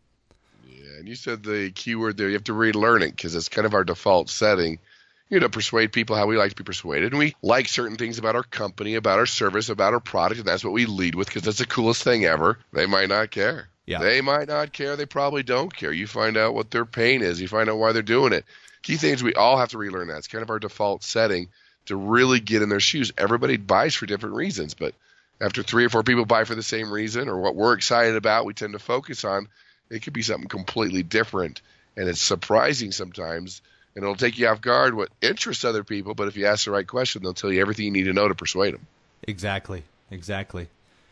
Yeah, 0.66 1.00
and 1.00 1.08
you 1.10 1.16
said 1.16 1.44
the 1.44 1.70
key 1.72 1.96
word 1.96 2.16
there. 2.16 2.30
You 2.30 2.36
have 2.36 2.46
to 2.46 2.54
relearn 2.54 3.02
it 3.02 3.12
because 3.12 3.36
it's 3.36 3.50
kind 3.50 3.66
of 3.66 3.74
our 3.74 3.84
default 3.84 4.30
setting 4.30 4.80
you 5.28 5.40
know, 5.42 5.50
persuade 5.50 5.92
people 5.92 6.16
how 6.16 6.28
we 6.28 6.38
like 6.38 6.52
to 6.52 6.56
be 6.56 6.64
persuaded. 6.64 7.12
And 7.12 7.20
we 7.20 7.36
like 7.42 7.68
certain 7.68 7.98
things 7.98 8.18
about 8.18 8.36
our 8.36 8.44
company, 8.44 8.96
about 8.96 9.20
our 9.20 9.25
service, 9.25 9.68
about 9.68 9.94
our 9.94 10.00
product, 10.00 10.40
and 10.40 10.48
that's 10.48 10.64
what 10.64 10.72
we 10.72 10.86
lead 10.86 11.16
with 11.16 11.27
because 11.27 11.42
that's 11.42 11.58
the 11.58 11.66
coolest 11.66 12.03
thing 12.03 12.24
ever. 12.24 12.58
They 12.72 12.86
might 12.86 13.10
not 13.10 13.31
care. 13.31 13.68
Yeah. 13.86 14.00
They 14.00 14.22
might 14.22 14.48
not 14.48 14.72
care. 14.72 14.96
They 14.96 15.05
probably 15.05 15.44
don't 15.44 15.75
care. 15.75 15.92
You 15.92 16.08
find 16.08 16.38
out 16.38 16.53
what 16.53 16.72
their 16.72 16.86
pain 16.86 17.22
is. 17.22 17.42
You 17.42 17.48
find 17.48 17.70
out 17.70 17.77
why 17.77 17.92
they're 17.92 18.01
doing 18.01 18.34
it. 18.34 18.46
Key 18.85 18.95
things 18.95 19.21
we 19.21 19.33
all 19.33 19.57
have 19.57 19.69
to 19.69 19.77
relearn 19.77 20.07
that. 20.07 20.17
It's 20.19 20.27
kind 20.27 20.41
of 20.41 20.50
our 20.50 20.59
default 20.59 21.03
setting 21.03 21.50
to 21.87 21.98
really 21.98 22.39
get 22.39 22.61
in 22.61 22.69
their 22.69 22.79
shoes. 22.79 23.11
Everybody 23.17 23.57
buys 23.57 23.93
for 23.95 24.05
different 24.05 24.35
reasons, 24.35 24.74
but 24.74 24.95
after 25.41 25.61
three 25.61 25.83
or 25.83 25.89
four 25.89 26.03
people 26.03 26.25
buy 26.25 26.45
for 26.45 26.55
the 26.55 26.63
same 26.63 26.91
reason 26.91 27.27
or 27.27 27.39
what 27.39 27.55
we're 27.55 27.74
excited 27.74 28.15
about, 28.15 28.45
we 28.45 28.53
tend 28.53 28.71
to 28.74 28.79
focus 28.79 29.25
on, 29.25 29.50
it 29.89 30.01
could 30.01 30.13
be 30.13 30.21
something 30.21 30.48
completely 30.48 31.03
different. 31.03 31.61
And 31.98 32.07
it's 32.07 32.21
surprising 32.21 32.93
sometimes– 32.93 33.61
and 33.95 34.03
it'll 34.03 34.15
take 34.15 34.37
you 34.37 34.48
off 34.48 34.61
guard 34.61 34.93
what 34.93 35.09
interests 35.21 35.63
other 35.63 35.83
people. 35.83 36.13
But 36.13 36.27
if 36.27 36.35
you 36.35 36.45
ask 36.45 36.65
the 36.65 36.71
right 36.71 36.85
question, 36.85 37.24
they'll 37.24 37.33
tell 37.33 37.51
you 37.51 37.61
everything 37.61 37.85
you 37.85 37.91
need 37.91 38.03
to 38.03 38.13
know 38.13 38.27
to 38.27 38.35
persuade 38.35 38.74
them. 38.74 38.85
Exactly. 39.24 39.83
Exactly. 40.11 40.67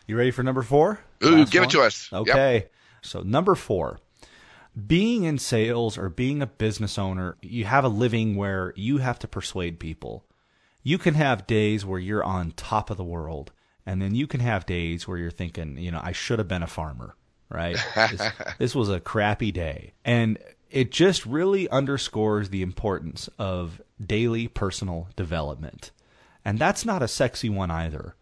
You 0.06 0.18
ready 0.18 0.32
for 0.32 0.44
number 0.44 0.62
four? 0.62 1.00
Ooh, 1.24 1.38
Last 1.38 1.52
give 1.52 1.62
one? 1.62 1.70
it 1.70 1.72
to 1.72 1.82
us. 1.82 2.10
Okay. 2.12 2.54
Yep. 2.56 2.72
So 3.02 3.22
number 3.22 3.56
four, 3.56 4.00
being 4.88 5.24
in 5.24 5.38
sales 5.38 5.98
or 5.98 6.10
being 6.10 6.42
a 6.42 6.48
business 6.48 6.98
owner, 6.98 7.38
you 7.42 7.66
have 7.66 7.84
a 7.84 7.90
living 7.90 8.36
where 8.36 8.74
you 8.76 8.98
have 8.98 9.20
to 9.20 9.28
persuade 9.28 9.80
people. 9.80 10.26
You 10.82 10.98
can 10.98 11.14
have 11.14 11.48
days 11.48 11.86
where 11.86 12.00
you're 12.00 12.24
on 12.24 12.52
top 12.52 12.90
of 12.90 12.98
the 12.98 13.04
world, 13.04 13.52
and 13.86 14.02
then 14.02 14.16
you 14.16 14.28
can 14.28 14.40
have 14.40 14.66
days 14.66 15.08
where 15.08 15.18
you're 15.18 15.32
thinking, 15.32 15.78
you 15.78 15.92
know, 15.92 16.02
I 16.04 16.12
should 16.12 16.40
have 16.40 16.48
been 16.48 16.64
a 16.64 16.68
farmer, 16.68 17.16
right? 17.50 17.78
this, 17.96 18.32
this 18.58 18.76
was 18.76 18.90
a 18.90 19.00
crappy 19.00 19.52
day. 19.52 19.94
And 20.04 20.40
it 20.72 20.92
just 20.92 21.26
really 21.26 21.70
underscores 21.70 22.50
the 22.50 22.64
importance 22.64 23.30
of 23.38 23.82
daily 24.04 24.48
personal 24.48 25.08
development. 25.16 25.92
And 26.44 26.58
that's 26.58 26.84
not 26.84 27.04
a 27.04 27.08
sexy 27.08 27.48
one 27.48 27.70
either. 27.70 28.16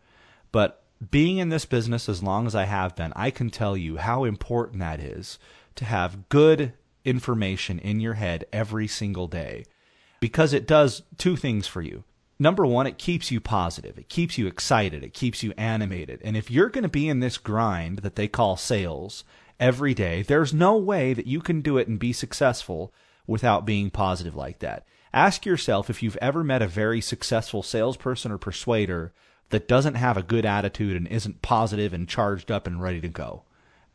But 0.52 0.84
being 1.10 1.38
in 1.38 1.50
this 1.50 1.66
business 1.66 2.10
as 2.10 2.22
long 2.22 2.46
as 2.46 2.54
I 2.54 2.66
have 2.66 2.96
been, 2.96 3.14
I 3.16 3.32
can 3.32 3.50
tell 3.50 3.76
you 3.78 3.98
how 3.98 4.26
important 4.26 4.80
that 4.80 5.00
is 5.00 5.40
to 5.76 5.86
have 5.86 6.30
good 6.30 6.74
information 7.04 7.80
in 7.80 8.00
your 8.00 8.16
head 8.16 8.46
every 8.54 8.88
single 8.88 9.28
day 9.28 9.66
because 10.20 10.54
it 10.54 10.68
does 10.68 11.04
two 11.18 11.36
things 11.36 11.68
for 11.68 11.82
you. 11.82 12.04
Number 12.38 12.66
one, 12.66 12.88
it 12.88 12.98
keeps 12.98 13.32
you 13.32 13.40
positive. 13.40 13.98
It 13.98 14.10
keeps 14.10 14.38
you 14.38 14.48
excited. 14.48 15.04
It 15.04 15.14
keeps 15.14 15.44
you 15.44 15.54
animated. 15.58 16.22
And 16.24 16.36
if 16.36 16.50
you're 16.50 16.70
going 16.70 16.84
to 16.84 16.90
be 16.90 17.08
in 17.08 17.20
this 17.20 17.38
grind 17.38 18.00
that 18.00 18.16
they 18.16 18.28
call 18.28 18.58
sales 18.58 19.24
every 19.62 19.94
day. 19.94 20.24
There's 20.24 20.54
no 20.54 20.76
way 20.76 21.14
that 21.14 21.28
you 21.28 21.40
can 21.40 21.62
do 21.62 21.78
it 21.78 21.88
and 21.88 22.00
be 22.00 22.12
successful 22.12 22.92
without 23.28 23.66
being 23.66 23.92
positive 23.92 24.36
like 24.36 24.60
that. 24.60 24.86
Ask 25.14 25.46
yourself 25.46 25.90
if 25.90 26.02
you've 26.02 26.18
ever 26.18 26.44
met 26.44 26.64
a 26.64 26.68
very 26.68 27.00
successful 27.00 27.62
salesperson 27.62 28.32
or 28.32 28.38
persuader 28.38 29.14
that 29.50 29.68
doesn't 29.68 29.96
have 29.96 30.18
a 30.18 30.24
good 30.24 30.46
attitude 30.46 30.98
and 30.98 31.08
isn't 31.08 31.42
positive 31.44 31.94
and 31.94 32.10
charged 32.10 32.50
up 32.50 32.66
and 32.66 32.82
ready 32.82 33.00
to 33.02 33.08
go. 33.08 33.44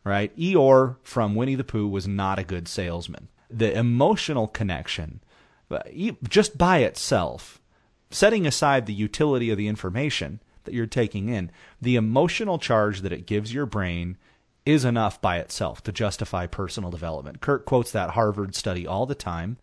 Right? 0.06 0.36
Eeyore 0.36 0.98
from 1.02 1.34
Winnie 1.34 1.56
the 1.56 1.64
Pooh 1.64 1.88
was 1.88 2.06
not 2.06 2.38
a 2.38 2.44
good 2.44 2.68
salesman. 2.68 3.26
The 3.50 3.76
emotional 3.76 4.46
connection, 4.46 5.20
uh, 5.68 5.80
just 6.28 6.56
by 6.56 6.78
itself, 6.78 7.60
setting 8.08 8.46
aside 8.46 8.86
the 8.86 8.94
utility 8.94 9.50
of 9.50 9.58
the 9.58 9.66
information 9.66 10.40
that 10.62 10.74
you're 10.74 10.86
taking 10.86 11.28
in, 11.28 11.50
the 11.82 11.96
emotional 11.96 12.60
charge 12.60 13.00
that 13.00 13.12
it 13.12 13.26
gives 13.26 13.52
your 13.52 13.66
brain 13.66 14.16
is 14.64 14.84
enough 14.84 15.20
by 15.20 15.38
itself 15.38 15.82
to 15.82 15.90
justify 15.90 16.46
personal 16.46 16.90
development. 16.90 17.40
Kurt 17.40 17.64
quotes 17.64 17.90
that 17.90 18.10
Harvard 18.10 18.54
study 18.54 18.86
all 18.86 19.06
the 19.06 19.14
time 19.16 19.58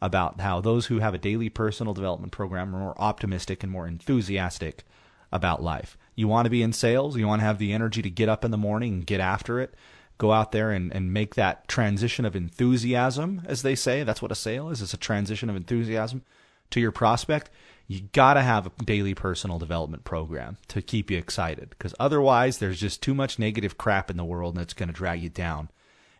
about 0.00 0.40
how 0.40 0.60
those 0.60 0.86
who 0.86 1.00
have 1.00 1.14
a 1.14 1.18
daily 1.18 1.48
personal 1.48 1.92
development 1.92 2.30
program 2.30 2.72
are 2.72 2.78
more 2.78 3.00
optimistic 3.00 3.64
and 3.64 3.72
more 3.72 3.88
enthusiastic 3.88 4.84
about 5.32 5.60
life. 5.60 5.98
You 6.18 6.28
want 6.28 6.46
to 6.46 6.50
be 6.50 6.62
in 6.62 6.72
sales, 6.72 7.16
you 7.16 7.26
want 7.26 7.40
to 7.40 7.46
have 7.46 7.58
the 7.58 7.72
energy 7.72 8.02
to 8.02 8.10
get 8.10 8.28
up 8.28 8.44
in 8.44 8.50
the 8.50 8.56
morning 8.56 8.92
and 8.94 9.06
get 9.06 9.20
after 9.20 9.60
it, 9.60 9.74
go 10.18 10.32
out 10.32 10.52
there 10.52 10.70
and, 10.70 10.92
and 10.92 11.12
make 11.12 11.36
that 11.36 11.68
transition 11.68 12.24
of 12.24 12.34
enthusiasm, 12.34 13.42
as 13.46 13.62
they 13.62 13.74
say. 13.74 14.02
That's 14.02 14.20
what 14.20 14.32
a 14.32 14.36
sale 14.36 14.70
is. 14.70 14.82
It's 14.82 14.94
a 14.94 14.98
transition 14.98 15.48
of 15.48 15.56
enthusiasm 15.56 16.22
to 16.70 16.80
your 16.80 16.92
prospect 16.92 17.50
you 17.88 18.02
got 18.12 18.34
to 18.34 18.42
have 18.42 18.66
a 18.66 18.84
daily 18.84 19.14
personal 19.14 19.58
development 19.58 20.04
program 20.04 20.58
to 20.68 20.82
keep 20.82 21.10
you 21.10 21.16
excited 21.16 21.70
because 21.70 21.94
otherwise 21.98 22.58
there's 22.58 22.78
just 22.78 23.02
too 23.02 23.14
much 23.14 23.38
negative 23.38 23.78
crap 23.78 24.10
in 24.10 24.18
the 24.18 24.24
world 24.24 24.54
and 24.54 24.62
it's 24.62 24.74
going 24.74 24.90
to 24.90 24.94
drag 24.94 25.22
you 25.22 25.30
down. 25.30 25.70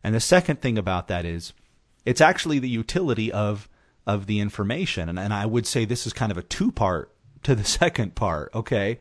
And 0.02 0.14
the 0.14 0.20
second 0.20 0.62
thing 0.62 0.78
about 0.78 1.08
that 1.08 1.26
is 1.26 1.52
it's 2.06 2.22
actually 2.22 2.58
the 2.58 2.68
utility 2.70 3.30
of 3.30 3.68
of 4.06 4.24
the 4.24 4.40
information 4.40 5.10
and, 5.10 5.18
and 5.18 5.34
I 5.34 5.44
would 5.44 5.66
say 5.66 5.84
this 5.84 6.06
is 6.06 6.14
kind 6.14 6.32
of 6.32 6.38
a 6.38 6.42
two 6.42 6.72
part 6.72 7.14
to 7.42 7.54
the 7.54 7.64
second 7.78 8.14
part, 8.14 8.50
okay? 8.54 9.00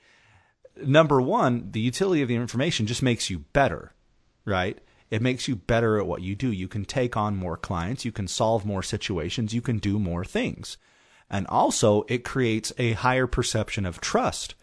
Number 0.83 1.21
1, 1.21 1.71
the 1.71 1.79
utility 1.79 2.21
of 2.21 2.27
the 2.27 2.35
information 2.35 2.87
just 2.87 3.03
makes 3.03 3.29
you 3.29 3.39
better, 3.53 3.93
right? 4.45 4.79
It 5.09 5.21
makes 5.21 5.47
you 5.47 5.55
better 5.55 5.97
at 5.97 6.07
what 6.07 6.21
you 6.21 6.35
do. 6.35 6.51
You 6.51 6.67
can 6.67 6.85
take 6.85 7.15
on 7.15 7.35
more 7.35 7.57
clients, 7.57 8.05
you 8.05 8.11
can 8.11 8.27
solve 8.27 8.65
more 8.65 8.83
situations, 8.83 9.53
you 9.53 9.61
can 9.61 9.77
do 9.77 9.99
more 9.99 10.25
things. 10.25 10.77
And 11.29 11.47
also, 11.47 12.05
it 12.07 12.23
creates 12.23 12.71
a 12.77 12.93
higher 12.93 13.27
perception 13.27 13.85
of 13.85 13.99
trust 13.99 14.55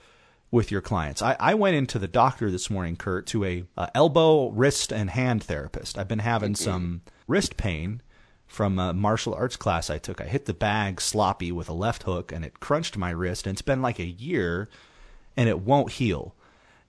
with 0.50 0.70
your 0.70 0.80
clients. 0.80 1.20
I, 1.20 1.36
I 1.40 1.54
went 1.54 1.76
into 1.76 1.98
the 1.98 2.08
doctor 2.08 2.50
this 2.50 2.70
morning, 2.70 2.96
Kurt, 2.96 3.26
to 3.28 3.44
a, 3.44 3.64
a 3.76 3.90
elbow, 3.94 4.50
wrist, 4.50 4.92
and 4.92 5.10
hand 5.10 5.42
therapist. 5.42 5.98
I've 5.98 6.08
been 6.08 6.20
having 6.20 6.54
some 6.54 7.02
wrist 7.26 7.56
pain 7.56 8.00
from 8.46 8.78
a 8.78 8.94
martial 8.94 9.34
arts 9.34 9.56
class 9.56 9.90
I 9.90 9.98
took. 9.98 10.20
I 10.20 10.26
hit 10.26 10.46
the 10.46 10.54
bag 10.54 11.00
sloppy 11.00 11.50
with 11.50 11.68
a 11.68 11.74
left 11.74 12.04
hook 12.04 12.30
and 12.30 12.44
it 12.44 12.60
crunched 12.60 12.96
my 12.96 13.10
wrist. 13.10 13.46
And 13.46 13.54
it's 13.54 13.62
been 13.62 13.82
like 13.82 13.98
a 13.98 14.04
year 14.04 14.68
and 15.36 15.48
it 15.48 15.60
won't 15.60 15.92
heal. 15.92 16.34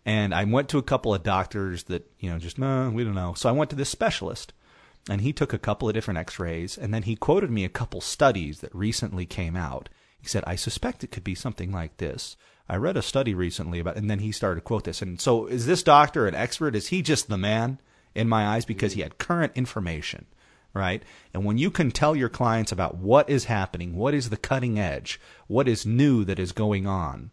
And 0.06 0.34
I 0.34 0.44
went 0.44 0.70
to 0.70 0.78
a 0.78 0.84
couple 0.84 1.14
of 1.14 1.24
doctors 1.24 1.84
that, 1.84 2.10
you 2.20 2.30
know, 2.30 2.38
just, 2.38 2.60
no, 2.60 2.92
we 2.94 3.04
don't 3.04 3.16
know. 3.16 3.34
So 3.34 3.50
I 3.50 3.54
went 3.54 3.70
to 3.72 3.76
this 3.76 3.90
specialist 3.90 4.54
and 5.10 5.22
he 5.22 5.34
took 5.34 5.52
a 5.54 5.60
couple 5.60 5.88
of 5.88 5.96
different 5.96 6.20
x 6.20 6.40
rays 6.40 6.78
and 6.78 6.94
then 6.94 7.04
he 7.04 7.16
quoted 7.16 7.50
me 7.50 7.66
a 7.66 7.70
couple 7.70 8.02
studies 8.02 8.62
that 8.62 8.74
recently 8.76 9.26
came 9.26 9.56
out. 9.56 9.90
He 10.20 10.28
said, 10.28 10.44
I 10.46 10.56
suspect 10.56 11.04
it 11.04 11.12
could 11.12 11.24
be 11.24 11.36
something 11.36 11.72
like 11.72 11.98
this. 11.98 12.38
I 12.68 12.78
read 12.78 12.98
a 12.98 13.04
study 13.04 13.36
recently 13.36 13.80
about, 13.80 13.96
and 13.96 14.10
then 14.10 14.20
he 14.20 14.32
started 14.32 14.62
to 14.62 14.66
quote 14.66 14.86
this. 14.86 15.02
And 15.02 15.22
so 15.22 15.46
is 15.46 15.68
this 15.68 15.84
doctor 15.84 16.28
an 16.28 16.34
expert? 16.34 16.76
Is 16.76 16.88
he 16.88 17.04
just 17.04 17.30
the 17.30 17.38
man 17.38 17.80
in 18.16 18.28
my 18.28 18.48
eyes 18.48 18.66
because 18.66 18.94
he 18.94 19.02
had 19.02 19.20
current 19.20 19.52
information? 19.56 20.26
right? 20.76 21.04
And 21.34 21.46
when 21.46 21.58
you 21.58 21.72
can 21.72 21.90
tell 21.90 22.16
your 22.16 22.30
clients 22.30 22.72
about 22.72 22.98
what 22.98 23.30
is 23.30 23.46
happening, 23.46 23.96
what 23.96 24.14
is 24.14 24.30
the 24.30 24.38
cutting 24.38 24.78
edge, 24.78 25.20
what 25.48 25.68
is 25.68 25.86
new 25.86 26.24
that 26.26 26.38
is 26.38 26.52
going 26.52 26.86
on, 26.86 27.32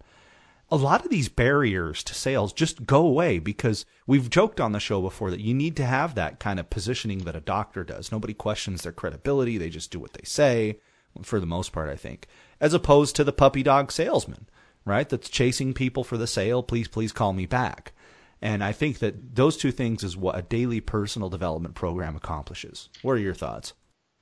a 0.73 0.77
lot 0.77 1.05
of 1.05 1.11
these 1.11 1.29
barriers 1.29 2.03
to 2.03 2.15
sales 2.15 2.51
just 2.51 2.87
go 2.87 3.05
away 3.05 3.39
because 3.39 3.85
we've 4.07 4.31
joked 4.31 4.59
on 4.59 4.73
the 4.73 4.81
show 4.81 5.03
before 5.03 5.31
that 5.31 5.43
you 5.43 5.53
need 5.53 5.77
to 5.77 5.85
have 5.85 6.15
that 6.15 6.41
kind 6.41 6.59
of 6.59 6.71
positioning 6.71 7.19
that 7.19 7.37
a 7.37 7.41
doctor 7.41 7.85
does. 7.85 8.11
Nobody 8.11 8.33
questions 8.33 8.81
their 8.81 8.91
credibility, 8.91 9.59
they 9.59 9.69
just 9.69 9.91
do 9.91 10.01
what 10.01 10.15
they 10.15 10.25
say, 10.25 10.81
for 11.21 11.39
the 11.39 11.45
most 11.45 11.73
part, 11.73 11.91
I 11.91 11.97
think, 11.97 12.27
as 12.59 12.73
opposed 12.73 13.15
to 13.17 13.25
the 13.25 13.35
puppy 13.35 13.63
dog 13.63 13.93
salesman, 13.93 14.49
right? 14.87 15.07
That's 15.07 15.29
chasing 15.29 15.75
people 15.75 16.05
for 16.05 16.17
the 16.17 16.27
sale. 16.27 16.63
Please, 16.63 16.89
please 16.89 17.13
call 17.13 17.35
me 17.35 17.45
back. 17.45 17.93
And 18.41 18.65
I 18.65 18.73
think 18.73 19.01
that 19.01 19.35
those 19.35 19.59
two 19.59 19.73
things 19.73 20.03
is 20.03 20.17
what 20.17 20.39
a 20.39 20.43
daily 20.43 20.81
personal 20.81 21.29
development 21.29 21.75
program 21.75 22.17
accomplishes. 22.17 22.89
What 23.03 23.13
are 23.13 23.19
your 23.19 23.35
thoughts? 23.35 23.75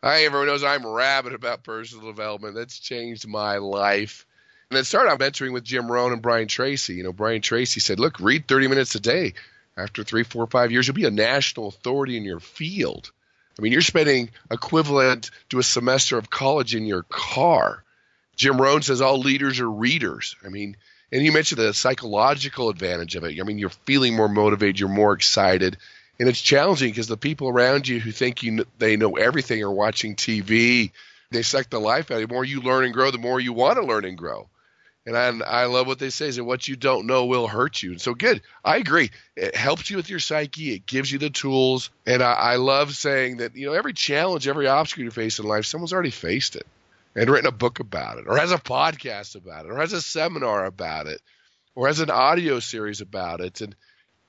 Hi, 0.03 0.25
everyone 0.25 0.49
knows 0.49 0.65
I'm 0.65 0.85
rabid 0.85 1.33
about 1.33 1.63
personal 1.63 2.07
development. 2.07 2.57
That's 2.57 2.81
changed 2.81 3.29
my 3.29 3.59
life. 3.59 4.27
And 4.71 4.79
it 4.79 4.85
started 4.85 5.11
out 5.11 5.19
mentoring 5.19 5.53
with 5.53 5.65
Jim 5.65 5.91
Rohn 5.91 6.13
and 6.13 6.23
Brian 6.23 6.47
Tracy. 6.47 6.95
You 6.95 7.03
know, 7.03 7.13
Brian 7.13 7.43
Tracy 7.43 7.81
said, 7.81 7.99
look, 7.99 8.21
read 8.21 8.47
30 8.47 8.69
minutes 8.69 8.95
a 8.95 9.01
day. 9.01 9.35
After 9.77 10.05
three, 10.05 10.23
four, 10.23 10.47
five 10.47 10.71
years, 10.71 10.87
you'll 10.87 10.95
be 10.95 11.07
a 11.07 11.11
national 11.11 11.67
authority 11.67 12.17
in 12.17 12.23
your 12.23 12.39
field. 12.39 13.11
I 13.59 13.63
mean, 13.63 13.73
you're 13.73 13.83
spending 13.83 14.31
equivalent 14.49 15.33
to 15.49 15.59
a 15.59 15.65
semester 15.65 16.19
of 16.19 16.31
college 16.31 16.77
in 16.77 16.87
your 16.87 17.03
car. 17.03 17.83
Jim 18.37 18.61
Rohn 18.61 18.83
says 18.83 19.01
all 19.01 19.19
leaders 19.19 19.59
are 19.59 19.69
readers. 19.69 20.37
I 20.45 20.51
mean, 20.51 20.77
and 21.11 21.25
you 21.25 21.33
mentioned 21.33 21.61
the 21.61 21.75
psychological 21.75 22.69
advantage 22.69 23.17
of 23.17 23.25
it. 23.25 23.41
I 23.41 23.43
mean, 23.43 23.59
you're 23.59 23.71
feeling 23.71 24.15
more 24.15 24.29
motivated, 24.29 24.79
you're 24.79 24.89
more 24.89 25.15
excited, 25.15 25.79
and 26.21 26.29
it's 26.29 26.41
challenging 26.41 26.91
because 26.91 27.09
the 27.09 27.17
people 27.17 27.49
around 27.49 27.89
you 27.89 27.99
who 27.99 28.13
think 28.13 28.45
you 28.45 28.65
they 28.79 28.97
know 28.97 29.17
everything 29.17 29.63
are 29.65 29.71
watching 29.71 30.15
TV. 30.15 30.93
They 31.33 31.43
suck 31.43 31.69
the 31.71 31.81
life 31.81 32.11
out 32.11 32.15
of 32.15 32.21
you. 32.21 32.27
The 32.29 32.33
more 32.33 32.45
you 32.45 32.61
learn 32.61 32.85
and 32.85 32.95
grow, 32.95 33.11
the 33.11 33.19
more 33.19 33.41
you 33.41 33.53
want 33.53 33.77
to 33.77 33.85
learn 33.85 34.05
and 34.05 34.17
grow. 34.17 34.49
And 35.11 35.43
I, 35.43 35.63
I 35.63 35.65
love 35.65 35.89
what 35.89 35.99
they 35.99 36.11
say 36.11 36.29
is 36.29 36.37
that 36.37 36.45
what 36.45 36.69
you 36.69 36.77
don't 36.77 37.09
know 37.09 37.27
will 37.27 37.49
hurt 37.49 37.83
you. 37.83 37.91
And 37.91 38.01
so 38.01 38.15
good. 38.15 38.43
I 38.65 38.77
agree. 38.77 39.11
It 39.35 39.57
helps 39.57 39.91
you 39.91 39.97
with 39.97 40.09
your 40.09 40.21
psyche. 40.21 40.73
It 40.73 40.87
gives 40.87 41.11
you 41.11 41.19
the 41.19 41.31
tools. 41.31 41.91
And 42.07 42.23
I, 42.23 42.33
I 42.33 42.57
love 42.57 42.95
saying 42.95 43.39
that, 43.39 43.57
you 43.57 43.67
know, 43.67 43.73
every 43.73 43.93
challenge, 43.93 44.47
every 44.47 44.69
obstacle 44.69 45.03
you 45.03 45.11
face 45.11 45.41
in 45.41 45.47
life, 45.47 45.67
someone's 45.67 45.93
already 45.93 46.11
faced 46.11 46.55
it 46.55 46.67
and 47.17 47.29
written 47.29 47.49
a 47.49 47.53
book 47.53 47.81
about 47.81 48.19
it, 48.19 48.27
or 48.29 48.37
has 48.37 48.53
a 48.53 48.59
podcast 48.59 49.35
about 49.35 49.67
it, 49.67 49.73
or 49.73 49.79
has 49.79 49.93
a 49.93 50.01
seminar 50.01 50.65
about 50.65 51.09
it, 51.09 51.21
or 51.75 51.89
has 51.89 51.99
an 51.99 52.09
audio 52.09 52.61
series 52.61 53.01
about 53.01 53.41
it. 53.41 53.61
And 53.63 53.75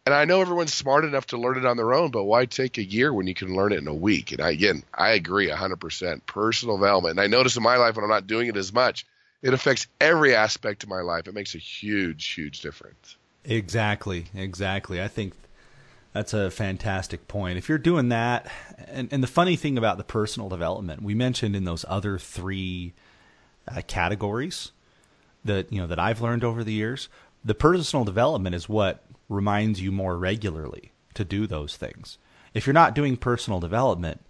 and 0.07 0.15
I 0.15 0.25
know 0.25 0.41
everyone's 0.41 0.73
smart 0.73 1.05
enough 1.05 1.27
to 1.27 1.37
learn 1.37 1.59
it 1.59 1.65
on 1.67 1.77
their 1.77 1.93
own, 1.93 2.09
but 2.09 2.23
why 2.23 2.45
take 2.45 2.79
a 2.79 2.83
year 2.83 3.13
when 3.13 3.27
you 3.27 3.35
can 3.35 3.55
learn 3.55 3.71
it 3.71 3.77
in 3.77 3.87
a 3.87 3.93
week? 3.93 4.31
And 4.31 4.41
I, 4.41 4.49
again, 4.49 4.81
I 4.91 5.11
agree 5.11 5.47
100%. 5.49 6.25
Personal 6.25 6.77
development. 6.77 7.11
And 7.11 7.21
I 7.21 7.27
notice 7.27 7.55
in 7.55 7.61
my 7.61 7.77
life 7.77 7.95
when 7.95 8.03
I'm 8.03 8.09
not 8.09 8.25
doing 8.25 8.47
it 8.47 8.57
as 8.57 8.73
much, 8.73 9.05
it 9.41 9.53
affects 9.53 9.87
every 9.99 10.35
aspect 10.35 10.83
of 10.83 10.89
my 10.89 11.01
life. 11.01 11.27
It 11.27 11.33
makes 11.33 11.55
a 11.55 11.59
huge, 11.59 12.25
huge 12.27 12.61
difference. 12.61 13.17
Exactly. 13.43 14.25
Exactly. 14.35 15.01
I 15.01 15.07
think 15.07 15.33
that's 16.13 16.33
a 16.33 16.51
fantastic 16.51 17.27
point. 17.27 17.57
If 17.57 17.69
you're 17.69 17.77
doing 17.77 18.09
that, 18.09 18.51
and, 18.87 19.11
and 19.11 19.23
the 19.23 19.27
funny 19.27 19.55
thing 19.55 19.77
about 19.77 19.97
the 19.97 20.03
personal 20.03 20.49
development, 20.49 21.01
we 21.01 21.15
mentioned 21.15 21.55
in 21.55 21.63
those 21.63 21.85
other 21.87 22.17
three 22.17 22.93
uh, 23.67 23.81
categories 23.87 24.71
that 25.43 25.71
you 25.71 25.79
know 25.79 25.87
that 25.87 25.99
I've 25.99 26.21
learned 26.21 26.43
over 26.43 26.63
the 26.63 26.73
years, 26.73 27.09
the 27.43 27.55
personal 27.55 28.05
development 28.05 28.55
is 28.55 28.69
what 28.69 29.03
reminds 29.29 29.81
you 29.81 29.91
more 29.91 30.17
regularly 30.17 30.91
to 31.13 31.23
do 31.23 31.47
those 31.47 31.77
things. 31.77 32.17
If 32.53 32.67
you're 32.67 32.73
not 32.73 32.93
doing 32.93 33.17
personal 33.17 33.59
development, 33.59 34.21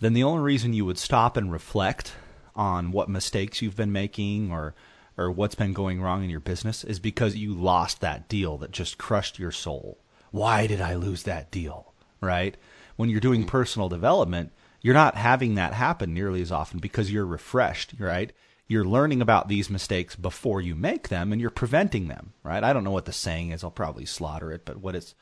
then 0.00 0.14
the 0.14 0.24
only 0.24 0.42
reason 0.42 0.72
you 0.72 0.86
would 0.86 0.98
stop 0.98 1.36
and 1.36 1.52
reflect 1.52 2.14
on 2.60 2.92
what 2.92 3.08
mistakes 3.08 3.62
you've 3.62 3.76
been 3.76 3.92
making 3.92 4.52
or 4.52 4.74
or 5.16 5.30
what's 5.30 5.54
been 5.54 5.72
going 5.72 6.00
wrong 6.00 6.22
in 6.22 6.30
your 6.30 6.40
business 6.40 6.84
is 6.84 6.98
because 6.98 7.36
you 7.36 7.52
lost 7.52 8.00
that 8.00 8.28
deal 8.28 8.56
that 8.58 8.70
just 8.70 8.98
crushed 8.98 9.38
your 9.38 9.50
soul 9.50 9.98
why 10.30 10.66
did 10.66 10.80
I 10.80 10.94
lose 10.94 11.24
that 11.24 11.50
deal? 11.50 11.92
Right? 12.20 12.56
When 12.96 13.08
you're 13.08 13.20
doing 13.20 13.44
mm. 13.44 13.48
personal 13.48 13.88
development, 13.88 14.52
you're 14.82 14.94
not 14.94 15.14
having 15.14 15.54
that 15.56 15.74
happen 15.74 16.14
nearly 16.14 16.42
as 16.42 16.52
often 16.52 16.78
because 16.78 17.12
you're 17.12 17.26
refreshed, 17.26 17.94
right? 17.98 18.32
You're 18.66 18.84
learning 18.84 19.20
about 19.20 19.48
these 19.48 19.68
mistakes 19.68 20.16
before 20.16 20.60
you 20.60 20.74
make 20.74 21.08
them 21.08 21.32
and 21.32 21.40
you're 21.40 21.50
preventing 21.50 22.08
them, 22.08 22.34
right? 22.42 22.62
I 22.62 22.72
don't 22.72 22.84
know 22.84 22.90
what 22.90 23.04
the 23.04 23.12
saying 23.12 23.50
is. 23.50 23.64
I'll 23.64 23.70
probably 23.70 24.06
slaughter 24.06 24.52
it, 24.52 24.64
but 24.64 24.78
what 24.78 24.94
it's 24.94 25.14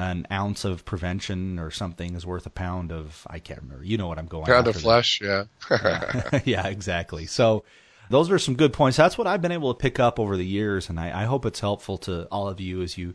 an 0.00 0.26
ounce 0.32 0.64
of 0.64 0.84
prevention 0.84 1.58
or 1.58 1.70
something 1.70 2.14
is 2.14 2.24
worth 2.24 2.46
a 2.46 2.50
pound 2.50 2.90
of 2.90 3.26
I 3.28 3.38
can't 3.38 3.60
remember. 3.60 3.84
You 3.84 3.98
know 3.98 4.08
what 4.08 4.18
I'm 4.18 4.26
going. 4.26 4.46
Pound 4.46 4.66
of 4.66 4.76
flesh, 4.76 5.20
yeah. 5.20 5.44
yeah, 6.44 6.66
exactly. 6.66 7.26
So 7.26 7.64
those 8.08 8.30
are 8.30 8.38
some 8.38 8.56
good 8.56 8.72
points. 8.72 8.96
That's 8.96 9.18
what 9.18 9.26
I've 9.26 9.42
been 9.42 9.52
able 9.52 9.74
to 9.74 9.78
pick 9.78 10.00
up 10.00 10.18
over 10.18 10.36
the 10.36 10.46
years, 10.46 10.88
and 10.88 10.98
I, 10.98 11.22
I 11.22 11.24
hope 11.26 11.44
it's 11.44 11.60
helpful 11.60 11.98
to 11.98 12.24
all 12.32 12.48
of 12.48 12.60
you 12.60 12.80
as 12.82 12.96
you 12.96 13.14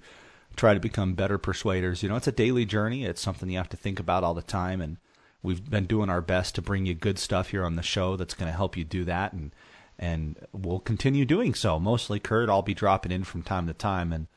try 0.56 0.74
to 0.74 0.80
become 0.80 1.14
better 1.14 1.38
persuaders. 1.38 2.04
You 2.04 2.10
know, 2.10 2.16
it's 2.16 2.28
a 2.28 2.32
daily 2.32 2.66
journey. 2.66 3.04
It's 3.04 3.22
something 3.22 3.50
you 3.50 3.58
have 3.58 3.70
to 3.70 3.78
think 3.78 4.00
about 4.00 4.24
all 4.24 4.34
the 4.34 4.42
time. 4.42 4.82
And 4.82 4.98
we've 5.44 5.70
been 5.70 5.86
doing 5.86 6.10
our 6.10 6.22
best 6.22 6.56
to 6.56 6.62
bring 6.62 6.86
you 6.86 6.94
good 6.94 7.20
stuff 7.20 7.50
here 7.50 7.66
on 7.66 7.76
the 7.76 7.84
show 7.84 8.16
that's 8.16 8.34
going 8.34 8.50
to 8.50 8.56
help 8.56 8.78
you 8.78 8.84
do 8.84 9.04
that. 9.06 9.34
And, 9.34 9.52
and 10.00 10.38
we'll 10.54 10.80
continue 10.80 11.26
doing 11.26 11.54
so. 11.54 11.80
Mostly 11.80 12.20
Kurt, 12.20 12.50
I'll 12.50 12.62
be 12.62 12.74
dropping 12.74 13.12
in 13.12 13.24
from 13.24 13.42
time 13.42 13.68
to 13.68 13.74
time. 13.74 14.14
And 14.14 14.28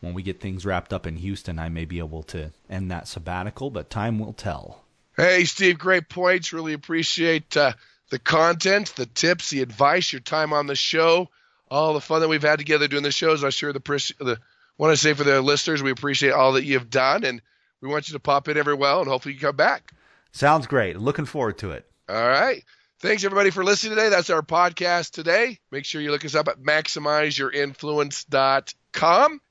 when 0.00 0.14
we 0.14 0.22
get 0.22 0.40
things 0.40 0.64
wrapped 0.64 0.92
up 0.92 1.06
in 1.06 1.16
Houston, 1.16 1.58
I 1.58 1.68
may 1.68 1.84
be 1.84 1.98
able 1.98 2.22
to 2.24 2.52
end 2.70 2.90
that 2.90 3.08
sabbatical, 3.08 3.70
but 3.70 3.90
time 3.90 4.18
will 4.18 4.32
tell. 4.32 4.82
Hey, 5.16 5.44
Steve, 5.44 5.78
great 5.78 6.08
points. 6.08 6.52
Really 6.52 6.72
appreciate 6.72 7.56
uh, 7.56 7.72
the 8.10 8.20
content, 8.20 8.94
the 8.94 9.06
tips, 9.06 9.50
the 9.50 9.62
advice, 9.62 10.12
your 10.12 10.20
time 10.20 10.52
on 10.52 10.66
the 10.66 10.76
show, 10.76 11.28
all 11.70 11.94
the 11.94 12.00
fun 12.00 12.20
that 12.20 12.28
we've 12.28 12.42
had 12.42 12.60
together 12.60 12.86
doing 12.86 13.02
the 13.02 13.10
shows. 13.10 13.42
I'm 13.42 13.50
sure 13.50 13.72
the, 13.72 13.80
the 14.20 14.38
want 14.76 14.92
to 14.92 14.96
say 14.96 15.14
for 15.14 15.24
the 15.24 15.42
listeners, 15.42 15.82
we 15.82 15.90
appreciate 15.90 16.30
all 16.30 16.52
that 16.52 16.64
you've 16.64 16.90
done, 16.90 17.24
and 17.24 17.42
we 17.80 17.88
want 17.88 18.08
you 18.08 18.12
to 18.12 18.20
pop 18.20 18.46
in 18.48 18.56
every 18.56 18.74
well, 18.74 19.00
and 19.00 19.08
hopefully 19.08 19.34
you 19.34 19.40
come 19.40 19.56
back. 19.56 19.90
Sounds 20.30 20.68
great. 20.68 20.96
Looking 20.96 21.24
forward 21.24 21.58
to 21.58 21.72
it. 21.72 21.84
All 22.08 22.14
right. 22.14 22.62
Thanks 23.00 23.24
everybody 23.24 23.50
for 23.50 23.64
listening 23.64 23.96
today. 23.96 24.08
That's 24.08 24.30
our 24.30 24.42
podcast 24.42 25.10
today. 25.10 25.58
Make 25.70 25.84
sure 25.84 26.00
you 26.00 26.12
look 26.12 26.24
us 26.24 26.36
up 26.36 26.46
at 26.48 26.60
maximizeyourinfluence.com 26.60 28.74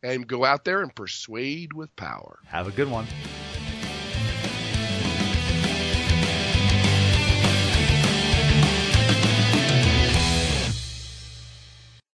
and 0.04 0.28
go 0.28 0.46
out 0.46 0.66
there 0.66 0.82
and 0.82 0.94
persuade 0.94 1.74
with 1.74 1.96
power. 1.96 2.40
Have 2.46 2.68
a 2.68 2.72
good 2.72 2.90
one. 2.90 3.08